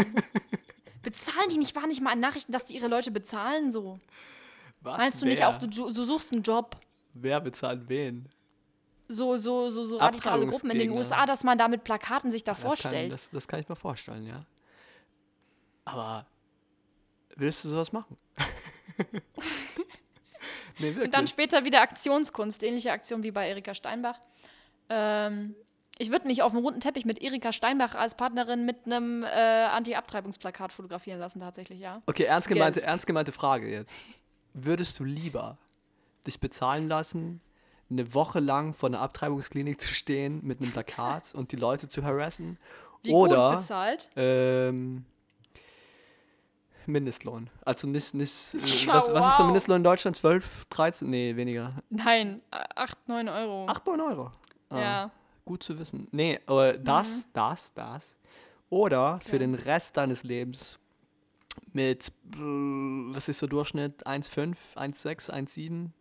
[1.13, 3.99] Bezahlen die nicht, war nicht mal an Nachrichten, dass die ihre Leute bezahlen so?
[4.81, 4.97] Was?
[4.97, 5.49] Meinst du nicht wer?
[5.49, 6.75] auch, du, du suchst einen Job?
[7.13, 8.27] Wer bezahlt wen?
[9.07, 10.91] So, so, so, so radikale Gruppen in den.
[10.91, 13.13] USA, dass man da mit Plakaten sich da Das kann, vorstellt.
[13.13, 14.45] das, das kann ich mir vorstellen, ja.
[15.85, 16.25] Aber
[17.35, 18.17] willst du sowas machen?
[20.79, 20.97] nee, wirklich.
[21.05, 24.19] Und dann später wieder Aktionskunst, ähnliche Aktion wie bei Erika Steinbach.
[24.89, 25.55] Ähm,
[25.99, 29.27] ich würde mich auf dem runden Teppich mit Erika Steinbach als Partnerin mit einem äh,
[29.27, 32.01] Anti-Abtreibungsplakat fotografieren lassen, tatsächlich, ja.
[32.05, 32.89] okay, ernst gemeinte, Geld.
[32.89, 33.97] ernst gemeinte Frage jetzt.
[34.53, 35.57] Würdest du lieber
[36.27, 37.41] dich bezahlen lassen,
[37.89, 42.03] eine Woche lang vor einer Abtreibungsklinik zu stehen mit einem Plakat und die Leute zu
[42.03, 42.57] harassen?
[43.03, 44.09] Wie Oder- gut bezahlt?
[44.15, 45.05] Ähm,
[46.85, 47.49] Mindestlohn.
[47.65, 49.45] Also nicht, nicht äh, Ja, was, was ist der wow.
[49.45, 50.17] Mindestlohn in Deutschland?
[50.17, 51.09] 12, 13?
[51.09, 51.73] Nee, weniger.
[51.89, 53.67] Nein, 8, 9 Euro.
[53.67, 54.31] 8, 9 Euro.
[54.69, 55.11] Ah, Ja.
[55.45, 56.07] Gut zu wissen.
[56.11, 57.29] Nee, aber das, Mhm.
[57.33, 58.15] das, das.
[58.69, 60.79] Oder für den Rest deines Lebens
[61.73, 62.37] mit, äh,
[63.13, 64.05] was ist so Durchschnitt?
[64.07, 65.91] 1,5, 1,6, 1,7?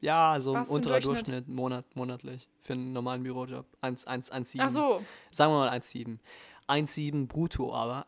[0.00, 1.26] Ja, so ein Was für ein unterer Durchschnitt?
[1.28, 3.64] Durchschnitt monat, monatlich für einen normalen Bürojob.
[3.80, 4.60] 1, 1, 1,7.
[4.60, 5.02] Ach so.
[5.30, 6.18] Sagen wir mal 1,7.
[6.68, 8.04] 1,7 brutto aber.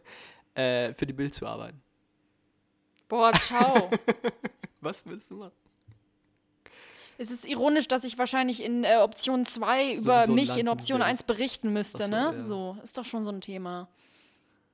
[0.54, 1.80] äh, für die Bild zu arbeiten.
[3.08, 3.90] Boah, ciao.
[4.80, 5.52] Was willst du machen?
[7.20, 11.00] Es ist ironisch, dass ich wahrscheinlich in äh, Option 2 über Sowieso mich in Option
[11.00, 11.10] würdest.
[11.10, 12.34] 1 berichten müsste, so, ne?
[12.36, 12.40] ja.
[12.40, 13.88] So, ist doch schon so ein Thema.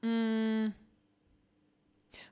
[0.03, 0.69] Mm.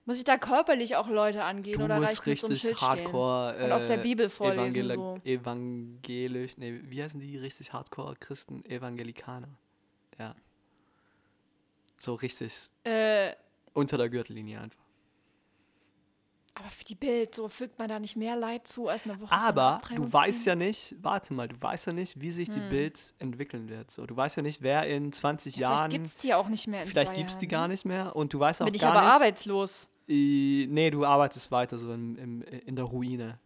[0.05, 2.89] Muss ich da körperlich auch Leute angehen Du oder reicht mit so richtig Schild stehen?
[3.05, 3.65] hardcore.
[3.65, 5.21] Und aus der äh, Bibel vorlesen, evangel- so.
[5.25, 8.65] Evangelisch, nee, wie heißen die richtig hardcore Christen?
[8.65, 9.49] Evangelikaner.
[10.19, 10.35] Ja.
[11.99, 12.53] So richtig
[12.85, 13.33] Äh,
[13.75, 14.82] unter der Gürtellinie einfach.
[16.55, 19.32] Aber für die Bild, so fügt man da nicht mehr Leid zu als eine Woche.
[19.32, 23.14] Aber du weißt ja nicht, warte mal, du weißt ja nicht, wie sich die Bild
[23.18, 23.90] entwickeln wird.
[23.90, 25.61] So, du weißt ja nicht, wer in 20 Hm.
[25.61, 25.90] Ja, Vielleicht Jahren.
[25.90, 28.32] gibt es die auch nicht mehr in Vielleicht gibt es die gar nicht mehr und
[28.34, 29.14] du weißt auch Bin ich gar aber nicht.
[29.14, 29.88] arbeitslos.
[30.09, 33.38] I, nee, du arbeitest weiter so im, im, in der Ruine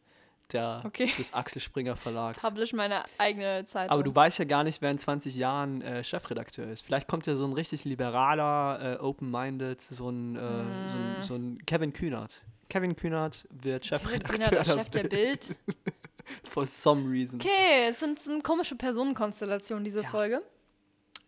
[0.52, 1.11] der, Okay.
[1.18, 2.42] des Axel Springer Verlags.
[2.42, 3.92] Publish meine eigene Zeitung.
[3.92, 6.84] Aber du weißt ja gar nicht, wer in 20 Jahren äh, Chefredakteur ist.
[6.84, 11.34] Vielleicht kommt ja so ein richtig liberaler, äh, open-minded, so ein, äh, so, ein, so
[11.34, 12.40] ein Kevin Kühnert.
[12.69, 15.57] Kevin Kühnert wird Kevin Chefredakteur Kühnert, der Chef der Bild.
[16.45, 17.41] For some reason.
[17.41, 20.09] Okay, es sind, sind komische Personenkonstellationen, diese Ja.
[20.09, 20.43] Folge.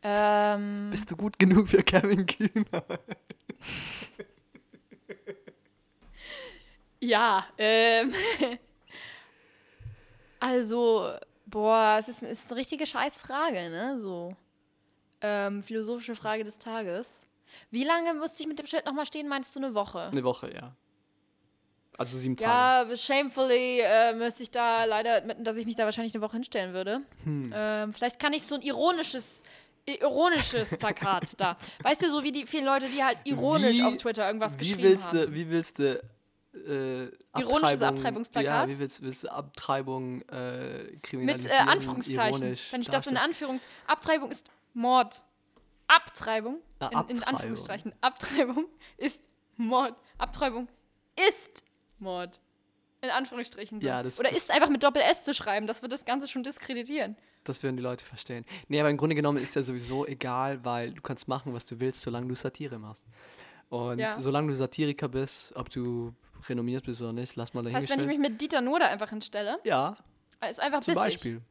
[0.02, 3.00] Ähm, Bist du gut genug für Kevin Kühnert?
[7.00, 8.12] ja, ähm.
[10.40, 11.12] also,
[11.46, 13.98] boah, es ist, es ist eine richtige Scheißfrage, ne?
[13.98, 14.36] So.
[15.20, 17.26] Ähm, philosophische Frage des Tages.
[17.70, 20.08] Wie lange müsste ich mit dem Schild nochmal stehen, meinst du eine Woche?
[20.08, 20.76] Eine Woche, ja.
[21.98, 22.90] Also sieben Tage.
[22.90, 26.34] Ja, shamefully äh, müsste ich da leider admitten, dass ich mich da wahrscheinlich eine Woche
[26.36, 27.00] hinstellen würde.
[27.24, 27.52] Hm.
[27.54, 29.42] Ähm, vielleicht kann ich so ein ironisches,
[29.84, 31.56] ironisches Plakat da.
[31.82, 34.58] Weißt du, so wie die vielen Leute, die halt ironisch Wie- auf Twitter irgendwas Wie
[34.58, 35.18] geschrieben willst haben.
[35.18, 36.00] du, wie willst du
[36.54, 37.04] äh,
[37.38, 38.68] Ironisches Abtreibung- Abtreibungsplakat?
[38.68, 41.66] Ja, wie willst, willst du Abtreibung äh, Mit kriminalisieren?
[41.68, 42.40] äh, Anführungszeichen.
[42.42, 43.16] ironisch Wenn ich das in?
[43.16, 43.66] Anführungs...
[43.86, 45.24] Abtreibung ist Mord.
[45.88, 47.24] Abtreibung, Na, in, in Abtreibung.
[47.26, 47.94] Anführungszeichen.
[48.02, 48.66] Abtreibung
[48.98, 49.22] ist
[49.56, 49.94] Mord.
[50.18, 50.68] Abtreibung
[51.28, 51.64] ist
[52.00, 52.40] Mord.
[53.00, 53.80] In Anführungsstrichen.
[53.80, 53.86] So.
[53.86, 55.66] Ja, das- Oder das- ist einfach mit Doppel-S zu schreiben.
[55.68, 57.16] Das wird das Ganze schon diskreditieren.
[57.44, 58.44] Das würden die Leute verstehen.
[58.66, 61.78] Nee, aber im Grunde genommen ist ja sowieso egal, weil du kannst machen, was du
[61.78, 63.06] willst, solange du Satire machst.
[63.68, 64.20] Und Ja.
[64.20, 66.12] solange du Satiriker bist, ob du
[66.48, 68.86] renommiert bist oder nicht, lass mal Das heißt, wenn ich mich mit Dieter Nuhr da
[68.88, 69.96] einfach hinstelle, ja,
[70.48, 71.12] ist einfach zum bissig.
[71.14, 71.42] Beispiel.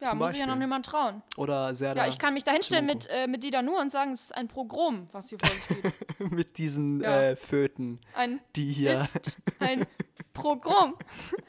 [0.00, 0.66] Ja, zum muss ich ja noch Beispiel.
[0.66, 1.22] niemand trauen.
[1.36, 4.12] Oder Serda Ja, ich kann mich da hinstellen mit, äh, mit Dieter Nuhr und sagen,
[4.12, 5.92] es ist ein Pogrom, was hier vor sich steht.
[6.32, 7.22] mit diesen Ja.
[7.22, 9.00] äh, Föten, Ein die hier.
[9.00, 9.86] ist ein
[10.34, 10.96] Pogrom.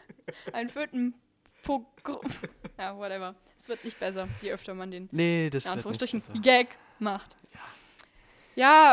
[0.53, 2.21] ein Föten-Pogrom.
[2.77, 3.35] Ja, whatever.
[3.57, 6.39] Es wird nicht besser, je öfter man den Nee, das in Anführungsstrichen besser.
[6.39, 6.69] Gag
[6.99, 7.35] macht.
[7.53, 7.59] Ja,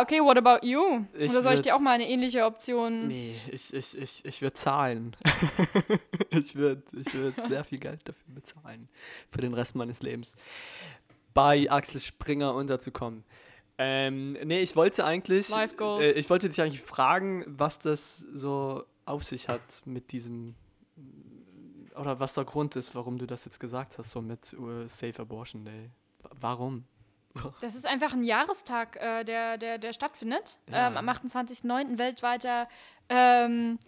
[0.03, 1.07] okay, what about you?
[1.17, 3.09] Ich Oder soll ich dir auch mal eine ähnliche Option?
[3.09, 5.17] Nee, ich, ich, ich, ich würde zahlen.
[6.31, 8.89] ich würde ich würd sehr viel Geld dafür bezahlen.
[9.29, 10.35] Für den Rest meines Lebens.
[11.33, 13.25] Bei Axel Springer unterzukommen.
[13.79, 15.49] Ähm, nee, ich wollte eigentlich.
[15.49, 16.05] Life goals.
[16.05, 20.55] Äh, ich wollte dich eigentlich fragen, was das so auf sich hat mit diesem.
[21.99, 25.15] Oder was der Grund ist, warum du das jetzt gesagt hast, so mit uh, Safe
[25.23, 25.91] Abortion Day.
[26.23, 26.85] Wa- Warum?
[27.61, 30.59] Das ist einfach ein Jahrestag, äh, der, der, der stattfindet.
[30.71, 30.89] Ja.
[30.89, 31.99] Ähm, am 28.09.
[31.99, 32.69] weltweiter.
[33.09, 33.79] Ähm,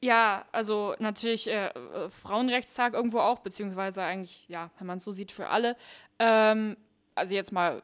[0.00, 5.12] ja, also natürlich äh, äh, Frauenrechtstag irgendwo auch, beziehungsweise eigentlich, ja, wenn man es so
[5.12, 5.76] sieht, für alle.
[6.18, 6.76] Ähm,
[7.14, 7.82] also jetzt mal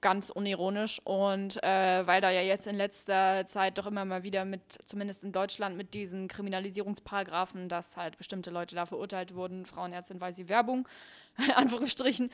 [0.00, 4.44] ganz unironisch und äh, weil da ja jetzt in letzter Zeit doch immer mal wieder
[4.44, 10.20] mit, zumindest in Deutschland, mit diesen Kriminalisierungsparagraphen, dass halt bestimmte Leute da verurteilt wurden, Frauenärztin,
[10.20, 10.86] weil sie Werbung,
[11.38, 12.30] in Anführungsstrichen,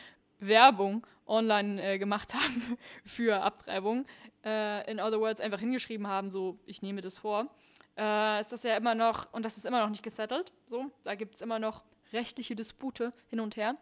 [0.46, 4.06] Werbung online äh, gemacht haben für Abtreibung.
[4.44, 7.48] Äh, in other words, einfach hingeschrieben haben, so, ich nehme das vor.
[7.96, 11.14] Äh, ist das ja immer noch, und das ist immer noch nicht gesettelt, so, da
[11.14, 11.82] gibt es immer noch
[12.12, 13.76] rechtliche Dispute hin und her.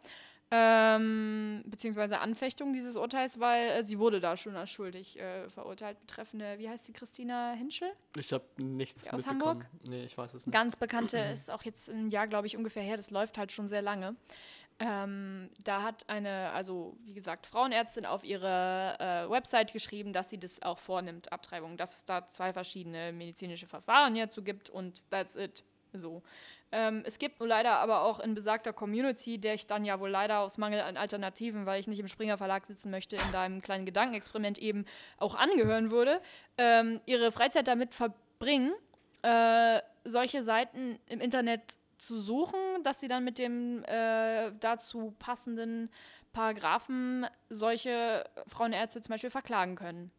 [0.55, 5.99] Ähm, beziehungsweise Anfechtung dieses Urteils, weil äh, sie wurde da schon als schuldig äh, verurteilt,
[6.01, 7.91] betreffende, wie heißt sie, Christina Hinschel?
[8.19, 9.65] Ich habe nichts Ja, aus mitbekommen.
[9.89, 10.53] Nee, ich weiß es nicht.
[10.53, 13.67] Ganz bekannte, ist auch jetzt ein Jahr, glaube ich, ungefähr her, das läuft halt schon
[13.67, 14.15] sehr lange.
[14.79, 20.39] Ähm, da hat eine, also wie gesagt, Frauenärztin auf ihre äh, Website geschrieben, dass sie
[20.39, 25.37] das auch vornimmt, Abtreibung, dass es da zwei verschiedene medizinische Verfahren hierzu gibt und that's
[25.37, 25.65] it.
[25.93, 26.23] So.
[26.73, 30.09] Ähm, es gibt nur leider aber auch in besagter Community, der ich dann ja wohl
[30.09, 33.61] leider aus Mangel an Alternativen, weil ich nicht im Springer Verlag sitzen möchte, in deinem
[33.61, 34.87] kleinen Gedankenexperiment eben
[35.19, 36.21] auch angehören würde,
[36.57, 38.73] ähm, ihre Freizeit damit verbringen,
[39.21, 45.91] äh, solche Seiten im Internet zu suchen, dass sie dann mit dem äh, dazu passenden
[46.33, 50.11] Paragraphen solche Frauenärzte zum Beispiel verklagen können.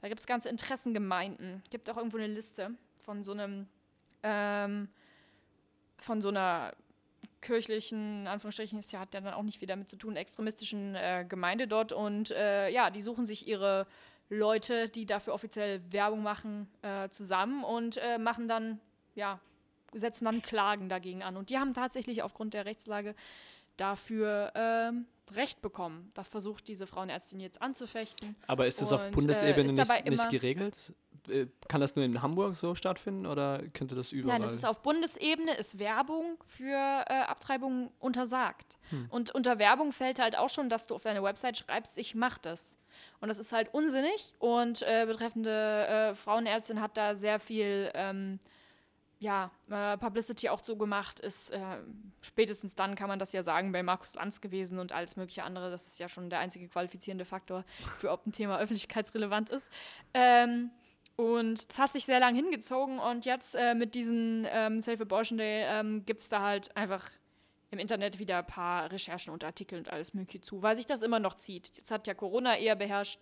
[0.00, 1.62] Da gibt es ganze Interessengemeinden.
[1.70, 2.70] Gibt auch irgendwo eine Liste
[3.00, 3.66] von so einem
[4.22, 4.88] ähm,
[5.96, 6.72] von so einer
[7.40, 11.24] kirchlichen, in Anführungsstrichen, das hat ja dann auch nicht viel damit zu tun, extremistischen äh,
[11.28, 11.92] Gemeinde dort.
[11.92, 13.86] Und äh, ja, die suchen sich ihre
[14.28, 18.80] Leute, die dafür offiziell Werbung machen, äh, zusammen und äh, machen dann,
[19.14, 19.40] ja,
[19.94, 21.36] setzen dann Klagen dagegen an.
[21.36, 23.14] Und die haben tatsächlich aufgrund der Rechtslage
[23.76, 26.10] dafür ähm, Recht bekommen.
[26.14, 28.36] Das versucht diese Frauenärztin jetzt anzufechten.
[28.46, 30.92] Aber ist das auf Und, äh, Bundesebene dabei nicht, nicht geregelt?
[31.28, 34.38] Äh, Kann das nur in Hamburg so stattfinden oder könnte das überall?
[34.38, 38.78] Nein, das ist auf Bundesebene, ist Werbung für äh, Abtreibungen untersagt.
[38.90, 39.06] Hm.
[39.08, 42.36] Und unter Werbung fällt halt auch schon, dass du auf deine Website schreibst, ich mach
[42.38, 42.76] das.
[43.20, 44.34] Und das ist halt unsinnig.
[44.38, 48.38] Und äh, betreffende äh, Frauenärztin hat da sehr viel ähm,
[49.24, 51.18] ja, äh, Publicity auch zugemacht.
[51.18, 51.58] Ist äh,
[52.20, 55.70] spätestens dann kann man das ja sagen bei Markus Lanz gewesen und alles mögliche andere.
[55.70, 57.64] Das ist ja schon der einzige qualifizierende Faktor
[57.98, 59.70] für ob ein Thema öffentlichkeitsrelevant ist.
[60.12, 60.70] Ähm,
[61.16, 65.38] und es hat sich sehr lang hingezogen und jetzt äh, mit diesem ähm, Safe Abortion
[65.38, 67.08] Day ähm, gibt es da halt einfach
[67.70, 71.02] im Internet wieder ein paar Recherchen und Artikel und alles Mögliche zu, weil sich das
[71.02, 71.72] immer noch zieht.
[71.76, 73.20] Jetzt hat ja Corona eher beherrscht,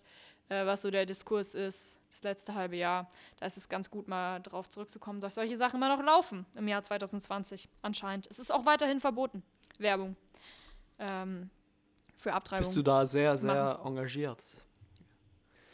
[0.49, 3.09] äh, was so der Diskurs ist, das letzte halbe Jahr.
[3.39, 6.67] Da ist es ganz gut, mal drauf zurückzukommen, dass solche Sachen immer noch laufen im
[6.67, 8.27] Jahr 2020 anscheinend.
[8.27, 9.43] Es ist auch weiterhin verboten,
[9.79, 10.15] Werbung
[10.99, 11.49] ähm,
[12.15, 12.65] für Abtreibung.
[12.65, 14.41] Bist du da sehr, sehr engagiert?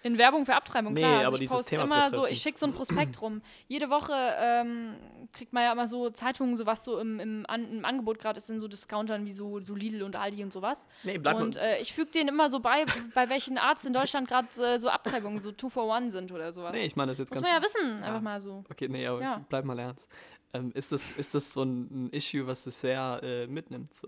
[0.04, 1.18] In Werbung für Abtreibung, Nee, klar.
[1.18, 3.41] Also aber ich dieses poste Thema immer so, ich schicke so ein Prospekt rum.
[3.68, 4.95] Jede Woche ähm,
[5.34, 8.38] kriegt man ja immer so Zeitungen, so was so im, im, An im Angebot gerade
[8.38, 10.88] ist in so Discountern wie so, so Lidl und Aldi und sowas.
[11.04, 14.28] Nee, bleib und äh, ich füge denen immer so bei, bei welchen Arzt in Deutschland
[14.28, 16.72] gerade äh, so Abtreibungen, so Two for One sind oder sowas.
[16.72, 17.52] Nee, ich meine das jetzt Muss ganz.
[17.54, 18.08] man ja wissen, Ja.
[18.08, 18.64] einfach mal so.
[18.70, 19.45] Okay, nee, aber Ja.
[19.50, 20.10] bleib mal ernst.
[20.54, 23.93] Ähm, ist, das, ist das so ein, ein Issue, was das sehr äh, mitnimmt?
[23.93, 24.08] So?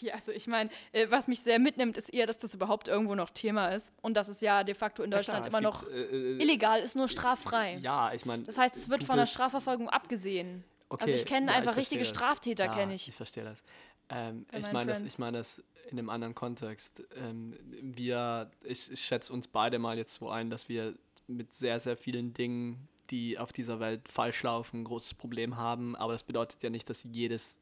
[0.00, 3.14] Ja, also ich meine, äh, was mich sehr mitnimmt, ist eher, dass das überhaupt irgendwo
[3.14, 5.80] noch Thema ist und dass es ja de facto in Ja, Deutschland klar, immer noch
[5.80, 7.78] gibt, äh, äh, illegal ist, nur straffrei.
[7.82, 8.44] Ja, ich meine.
[8.44, 10.64] Das heißt, es wird von der Strafverfolgung abgesehen.
[10.88, 12.08] Okay, also ich kenne ja, einfach richtige verstehe das.
[12.08, 13.08] Straftäter, Ja, kenne ich.
[13.08, 13.62] Ich verstehe das.
[14.08, 17.02] Ähm, ich meine das, ich meine das in einem anderen Kontext.
[17.16, 20.94] Ähm, wir, ich, ich schätze uns beide mal jetzt so ein, dass wir
[21.28, 25.94] mit sehr, sehr vielen Dingen, die auf dieser Welt falsch laufen, ein großes Problem haben.
[25.96, 27.56] Aber das bedeutet ja nicht, dass jedes,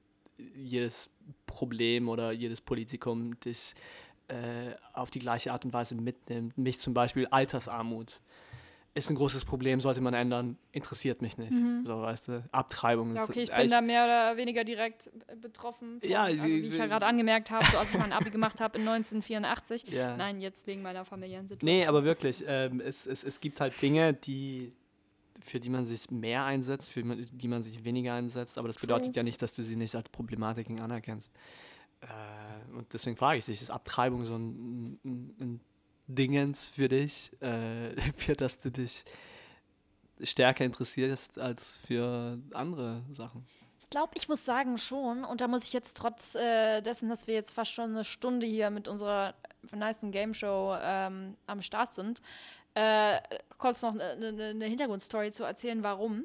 [0.57, 1.11] jedes
[1.47, 3.74] Problem oder jedes Politikum dich
[4.28, 6.57] äh, auf die gleiche Art und Weise mitnimmt.
[6.59, 8.20] Mich zum Beispiel Altersarmut
[8.95, 11.53] ist ein großes Problem, sollte man ändern, interessiert mich nicht.
[11.84, 13.11] So, weißt du, Abtreibung.
[13.11, 13.16] Mhm.
[13.16, 16.01] Ja, ist okay, ich bin da mehr oder weniger direkt äh, betroffen.
[16.01, 18.61] Von, Ja, also, wie- ich ja gerade angemerkt habe, so als ich mein Abi gemacht
[18.61, 19.84] habe in 1984.
[19.93, 20.16] Ja.
[20.16, 21.78] Nein, jetzt wegen meiner familiären Situation.
[21.78, 24.72] Nee, aber wirklich, ähm, es, es, es gibt halt Dinge, die,
[25.41, 28.89] für die man sich mehr einsetzt, für die man sich weniger einsetzt, aber das True.
[28.89, 31.30] bedeutet ja nicht, dass du sie nicht als Problematiken anerkennst.
[32.01, 35.61] Äh, und deswegen frage ich dich, ist Abtreibung so ein, ein, ein
[36.07, 39.05] Dingens für dich, äh, für das du dich
[40.22, 43.47] stärker interessierst als für andere Sachen?
[43.80, 45.24] Ich glaube, ich muss sagen schon.
[45.24, 48.47] Und da muss ich jetzt trotz äh, dessen, dass wir jetzt fast schon eine Stunde
[48.47, 49.34] hier mit unserer
[49.74, 52.20] nice Game Show ähm, am Start sind,
[52.79, 53.20] äh,
[53.59, 56.24] kurz noch eine ne, ne Hintergrundstory zu erzählen, warum.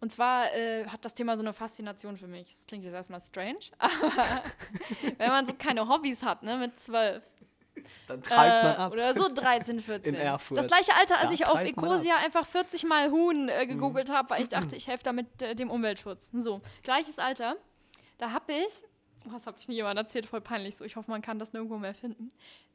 [0.00, 2.54] Und zwar äh, hat das Thema so eine Faszination für mich.
[2.56, 4.42] Das klingt jetzt erstmal strange, aber
[5.18, 7.22] wenn man so keine Hobbys hat, ne, mit zwölf,
[8.06, 8.92] Dann treibt man äh, ab.
[8.92, 10.14] Oder so 13, 14.
[10.14, 10.58] In Erfurt.
[10.58, 11.60] Das gleiche Alter, als Da ich auf.
[11.60, 15.56] Ecosia einfach 40 Mal Huhn äh, gegoogelt habe, weil ich dachte, ich helfe damit äh,
[15.56, 16.30] dem Umweltschutz.
[16.32, 17.56] So, gleiches Alter.
[18.18, 18.84] Da habe ich,
[19.26, 21.52] oh, das habe ich nie jemand erzählt, voll peinlich so, ich hoffe, man kann das
[21.52, 22.28] nirgendwo mehr finden,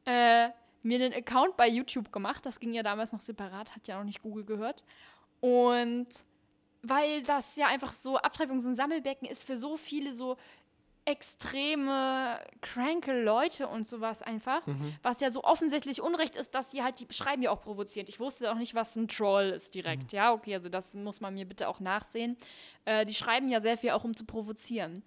[0.04, 0.50] äh,
[0.82, 2.46] mir einen Account bei YouTube gemacht.
[2.46, 4.84] Das ging ja damals noch separat, hat ja noch nicht Google gehört.
[5.40, 6.08] Und
[6.82, 10.36] weil das ja einfach so Abtreibung so ein Sammelbecken ist für so viele so
[11.08, 14.60] extreme, cranke Leute und sowas einfach,
[15.02, 18.10] was ja so offensichtlich Unrecht ist, dass die halt, die schreiben ja auch provozierend.
[18.10, 21.32] Ich wusste auch nicht, was ein Troll ist direkt, ja, okay, also das muss man
[21.32, 22.36] mir bitte auch nachsehen.
[22.84, 25.02] Äh, die schreiben ja sehr viel auch, um zu provozieren.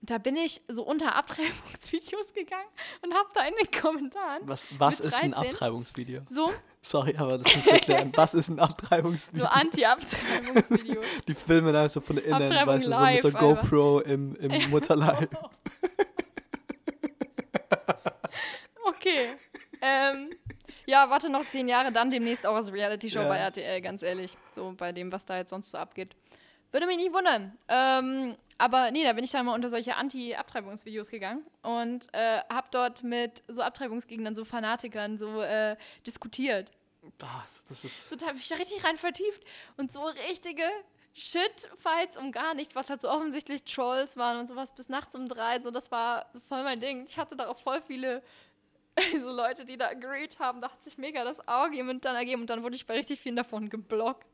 [0.00, 2.68] Und da bin ich so unter Abtreibungsvideos gegangen
[3.02, 5.50] und habe da in den Kommentaren Was, was ist ein 13?
[5.50, 6.22] Abtreibungsvideo?
[6.28, 8.12] so, Sorry, aber das musst du erklären.
[8.14, 9.44] Was ist ein Abtreibungsvideo?
[9.44, 11.04] so Anti-Abtreibungsvideos.
[11.28, 13.30] Die filmen einfach so von innen, Abtreibung weißt du, so mit der.
[13.32, 15.36] GoPro im, im Mutterleib.
[18.84, 19.34] Okay.
[19.82, 20.30] Ähm,
[20.86, 23.28] ja, warte noch zehn Jahre, dann demnächst auch als Reality-Show Ja.
[23.28, 24.36] bei RTL, ganz ehrlich.
[24.52, 26.14] So bei dem, was da jetzt sonst so abgeht.
[26.76, 27.56] Würde mich nicht wundern.
[27.68, 32.68] Ähm, aber nee, da bin ich dann mal unter solche Anti-Abtreibungsvideos gegangen und äh, habe
[32.70, 36.70] dort mit so Abtreibungsgegnern, so Fanatikern so äh, diskutiert.
[37.22, 38.10] Ah, das ist.
[38.10, 39.42] So, da habe ich da richtig rein vertieft
[39.78, 40.64] und so richtige
[41.14, 45.28] Shit-Fights um gar nichts, was halt so offensichtlich Trolls waren und sowas bis nachts um
[45.28, 45.62] drei.
[45.62, 47.06] So, das war voll mein Ding.
[47.08, 48.22] Ich hatte da auch voll viele
[49.20, 52.50] so Leute, die da agreed haben, da hat sich mega das Argument dann ergeben und
[52.50, 54.26] dann wurde ich bei richtig vielen davon geblockt.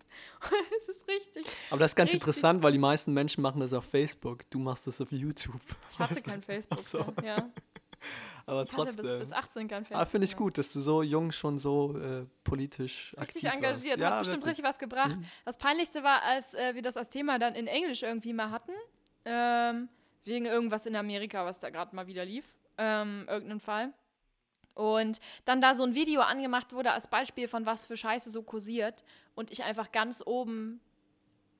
[0.76, 1.46] Es ist richtig.
[1.70, 2.20] Aber das ist ganz Richtig.
[2.22, 4.48] interessant, weil die meisten Menschen machen das auf Facebook.
[4.50, 5.60] Du machst das auf YouTube.
[5.92, 6.30] Ich hatte Weißt du?
[6.30, 6.78] kein Facebook.
[6.78, 6.98] Ach so.
[7.22, 7.36] Ja.
[7.36, 7.50] ja.
[8.44, 9.18] Aber Ich hatte bis, trotzdem.
[9.20, 10.02] bis 18 kein Facebook.
[10.02, 14.00] Ah, finde ich gut, dass du so jung schon so äh, politisch Richtig aktiv engagiert,
[14.00, 14.12] warst.
[14.12, 15.16] hat bestimmt richtig was gebracht.
[15.16, 15.24] Mhm.
[15.44, 18.72] Das Peinlichste war, als äh, wir das als Thema dann in Englisch irgendwie mal hatten.
[19.24, 19.88] Ähm,
[20.24, 22.44] wegen irgendwas in Amerika, was da gerade mal wieder lief.
[22.78, 23.92] Ähm, irgendeinen Fall.
[24.74, 28.42] Und dann da so ein Video angemacht wurde als Beispiel von was für Scheiße so
[28.42, 29.04] kursiert.
[29.34, 30.80] Und ich einfach ganz oben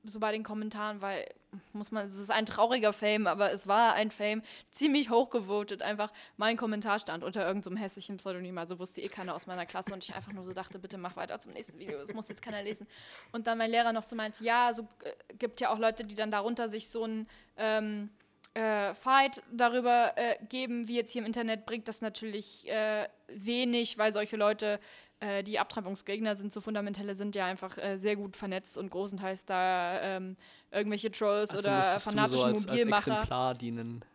[0.05, 1.25] so bei den Kommentaren, weil,
[1.71, 5.81] muss man, es ist ein trauriger Fame, aber es war ein Fame, ziemlich hochgevotet.
[5.81, 9.93] Einfach mein Kommentar stand unter irgendeinem hässlichen Pseudonym, also wusste eh keiner aus meiner Klasse
[9.93, 12.41] und ich einfach nur so dachte, bitte mach weiter zum nächsten Video, das muss jetzt
[12.41, 12.85] keiner lesen.
[13.31, 16.15] Und dann mein Lehrer noch so meint, ja, so äh, gibt ja auch Leute, die
[16.15, 18.09] dann darunter sich so ein ähm,
[18.53, 23.97] äh, Fight darüber äh, geben, wie jetzt hier im Internet, bringt das natürlich äh, wenig,
[23.97, 24.79] weil solche Leute,
[25.19, 29.45] äh, die Abtreibungsgegner sind, so Fundamentelle sind, ja einfach äh, sehr gut vernetzt und großenteils
[29.45, 30.37] da ähm,
[30.71, 33.11] irgendwelche Trolls Also oder fanatische so als, als Mobilmacher.
[33.11, 34.05] Exemplar dienen.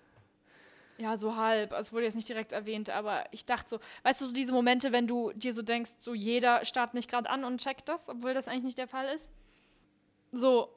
[0.99, 1.72] Ja, so halb.
[1.72, 4.93] Es wurde jetzt nicht direkt erwähnt, aber ich dachte so, weißt du, so diese Momente,
[4.93, 8.34] wenn du dir so denkst, so jeder starrt mich gerade an und checkt das, obwohl
[8.34, 9.30] das eigentlich nicht der Fall ist.
[10.32, 10.68] So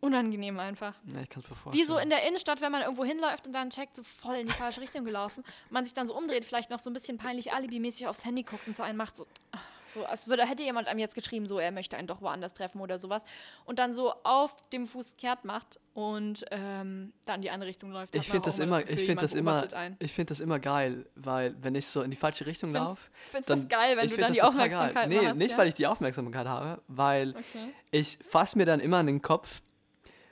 [0.00, 0.94] unangenehm einfach.
[1.04, 1.74] Ja, ich kann es mir vorstellen.
[1.74, 4.46] Wie so in der Innenstadt, wenn man irgendwo hinläuft und dann checkt, so voll in
[4.46, 7.52] die falsche Richtung gelaufen man sich dann so umdreht, vielleicht noch so ein bisschen peinlich
[7.52, 9.26] alibimäßig aufs Handy guckt und so einen macht, so,
[9.94, 12.80] so als würde, hätte jemand einem jetzt geschrieben, so, er möchte einen doch woanders treffen
[12.80, 13.24] oder sowas
[13.66, 18.14] und dann so auf dem Fuß kehrt macht und ähm, dann die andere Richtung läuft.
[18.14, 19.96] Ich finde das immer immer, Gefühl, ich finde jemand das immer, beobachtet einen.
[19.98, 23.50] ich finde das immer geil, weil wenn ich so in die falsche Richtung laufe, Findest
[23.50, 24.78] dann das geil, wenn ich du find dann das die total geil.
[24.78, 25.58] Aufmerksamkeit Nee, hast, nicht ja?
[25.58, 27.74] weil ich die Aufmerksamkeit habe, weil Okay.
[27.90, 29.60] ich fasse mir dann immer an den Kopf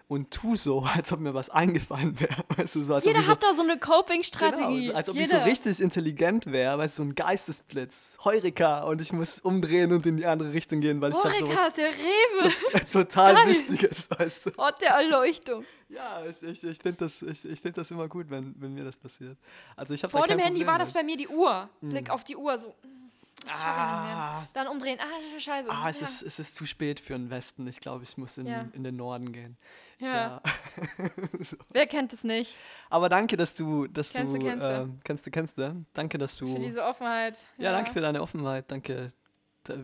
[0.08, 2.44] und tu so, als ob mir was eingefallen wäre.
[2.56, 4.86] Weißt du, so, als ob Jeder ich so, hat da so eine Coping-Strategie.
[4.86, 5.40] Genau, als ob ich Jeder.
[5.40, 10.06] so richtig intelligent wäre, weißt du, so ein Geistesblitz, Heureka und ich muss umdrehen und
[10.06, 12.52] in die andere Richtung gehen, weil ich halt sowas der Rewe,
[12.90, 13.48] total Geil.
[13.48, 14.50] Wichtiges, weißt du.
[14.56, 15.64] Ort der Erleuchtung.
[15.90, 18.84] Ja, ich, ich, ich finde das, ich, ich find das immer gut, wenn, wenn mir
[18.84, 19.38] das passiert.
[19.74, 21.68] Also ich Vor da dem Handy Problem war das bei mir die Uhr.
[21.80, 22.68] Blick auf die Uhr, so.
[22.68, 23.07] mm,
[23.44, 23.54] Nicht.
[23.54, 24.98] Ah, Dann umdrehen.
[25.00, 25.70] Ah, scheiße.
[25.70, 26.06] ah es, ja.
[26.06, 27.66] ist, es ist zu spät für den Westen.
[27.66, 28.66] Ich glaube, ich muss in, Ja.
[28.72, 29.56] in den Norden gehen.
[29.98, 30.08] ja.
[30.08, 30.42] Ja.
[31.40, 31.56] so.
[31.72, 32.54] Wer kennt es nicht?
[32.90, 34.70] Aber danke, dass du, dass Kennst du, du, kennst du.
[34.70, 35.84] ähm, kennst du, kennst du.
[35.94, 36.52] Danke, dass du.
[36.54, 37.46] Für diese Offenheit.
[37.58, 38.70] Ja, danke für deine Offenheit.
[38.70, 39.08] Danke,
[39.64, 39.76] da-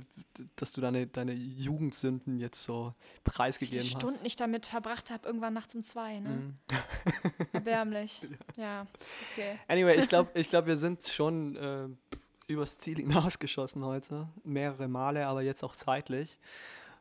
[0.57, 4.27] dass du deine, deine Jugendsünden jetzt so Wie viele preisgegeben Stunden hast.
[4.27, 6.29] ich damit verbracht habe, irgendwann nachts um zwei, ne?
[6.29, 6.55] Mhm.
[7.53, 8.23] Erbärmlich.
[8.57, 8.87] ja,
[9.33, 9.59] okay.
[9.69, 11.89] Anyway, ich glaube, ich glaub, wir sind schon äh,
[12.47, 14.29] übers Ziel hinausgeschossen heute.
[14.45, 16.39] Mehrere Male, aber jetzt auch zeitlich.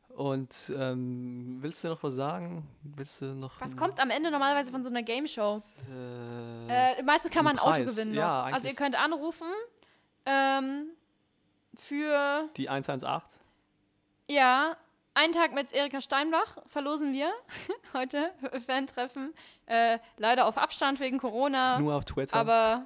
[0.09, 2.67] Und ähm, willst du noch was sagen?
[2.83, 3.59] Willst du noch.
[3.59, 5.59] Was kommt am Ende normalerweise von so einer Game Show?
[5.89, 6.67] Äh,
[6.99, 8.13] Äh, meistens kann man ein Auto gewinnen.
[8.13, 8.43] Ja.
[8.43, 9.47] Also ihr könnt anrufen
[10.27, 10.89] ähm,
[11.75, 13.39] für die 118?
[14.29, 14.77] Ja,
[15.15, 17.31] einen Tag mit Erika Steinbach verlosen wir
[17.93, 18.31] heute.
[18.65, 19.33] Fan-Treffen.
[19.65, 21.79] Äh, leider auf Abstand wegen Corona.
[21.79, 22.35] Nur auf Twitter.
[22.35, 22.85] aber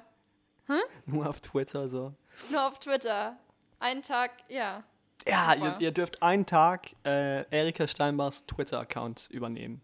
[1.04, 2.14] Nur auf Twitter so.
[2.50, 3.36] Nur auf Twitter.
[3.80, 4.82] Einen Tag, ja.
[5.26, 9.80] Ja, ihr, ihr dürft einen Tag äh, Erika Steinbachs Twitter-Account übernehmen.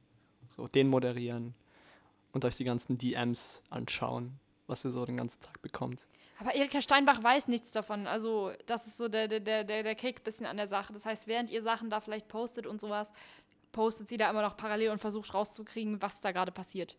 [0.56, 1.54] So, den moderieren
[2.32, 6.06] und euch die ganzen DMs anschauen, was ihr so den ganzen Tag bekommt.
[6.40, 8.06] Aber Erika Steinbach weiß nichts davon.
[8.06, 10.92] Also, das ist so der, der, der, der, der Kick bisschen an der Sache.
[10.92, 13.12] Das heißt, während ihr Sachen da vielleicht postet und sowas,
[13.74, 16.96] postet sie da immer noch parallel und versucht rauszukriegen, was da gerade passiert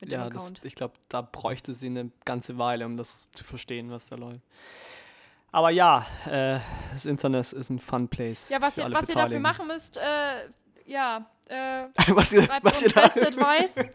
[0.00, 0.64] mit ja, dem das, Account.
[0.64, 4.42] ich glaube, da bräuchte sie eine ganze Weile, um das zu verstehen, was da läuft.
[5.52, 6.58] Aber ja, äh,
[6.92, 8.50] das Internet ist ein Fun Place.
[8.50, 10.48] Ja, was, ihr, was ihr dafür machen müsst, äh,
[10.84, 13.76] ja, äh, was ihr, was ihr da, Best Advice.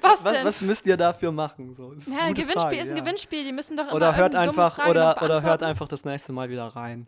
[0.00, 0.44] Was was, denn?
[0.44, 1.72] was müsst ihr dafür machen?
[1.74, 3.02] So, das ist Ja, Gewinnspiel Frage, ist ein ja.
[3.02, 3.44] Gewinnspiel.
[3.44, 6.66] Die müssen doch immer Oder hört einfach oder, oder hört einfach das nächste Mal wieder
[6.66, 7.06] rein.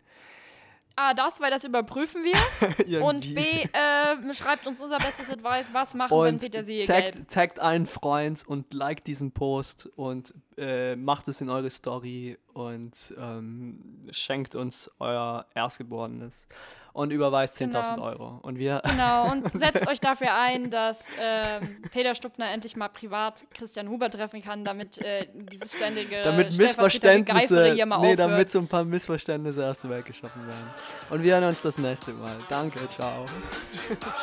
[0.99, 3.01] A, das, weil das überprüfen wir.
[3.01, 3.33] und.
[3.33, 7.13] B, äh, schreibt uns unser bestes Advice, was machen, wenn und Petersilie gelb.
[7.13, 12.37] taggt, taggt einen Freund und liked diesen Post und äh, macht es in eure Story
[12.53, 16.47] und ähm, schenkt uns euer Erstgeborenes
[16.93, 18.03] und überweist 10.000 Genau.
[18.05, 18.39] Euro.
[18.41, 23.45] Und wir, Genau, und setzt euch dafür ein, dass ähm, Peter Stuppner endlich mal privat
[23.53, 28.19] Christian Huber treffen kann, damit äh, dieses ständige damit Missverständnisse, hier mal nee, aufhört.
[28.19, 30.69] damit so ein paar Missverständnisse aus der Welt geschaffen werden.
[31.09, 32.35] Und wir hören uns das nächste Mal.
[32.49, 33.25] Danke, ciao.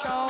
[0.03, 0.29] Ciao.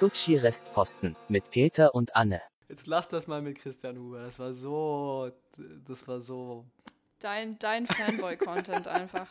[0.00, 2.40] Gucci Restposten mit Peter und Anne.
[2.68, 4.24] Jetzt lass das mal mit Christian Huber.
[4.24, 5.30] Das war so.
[5.86, 6.64] Das war so.
[7.20, 9.26] Dein, dein Fanboy-Content einfach.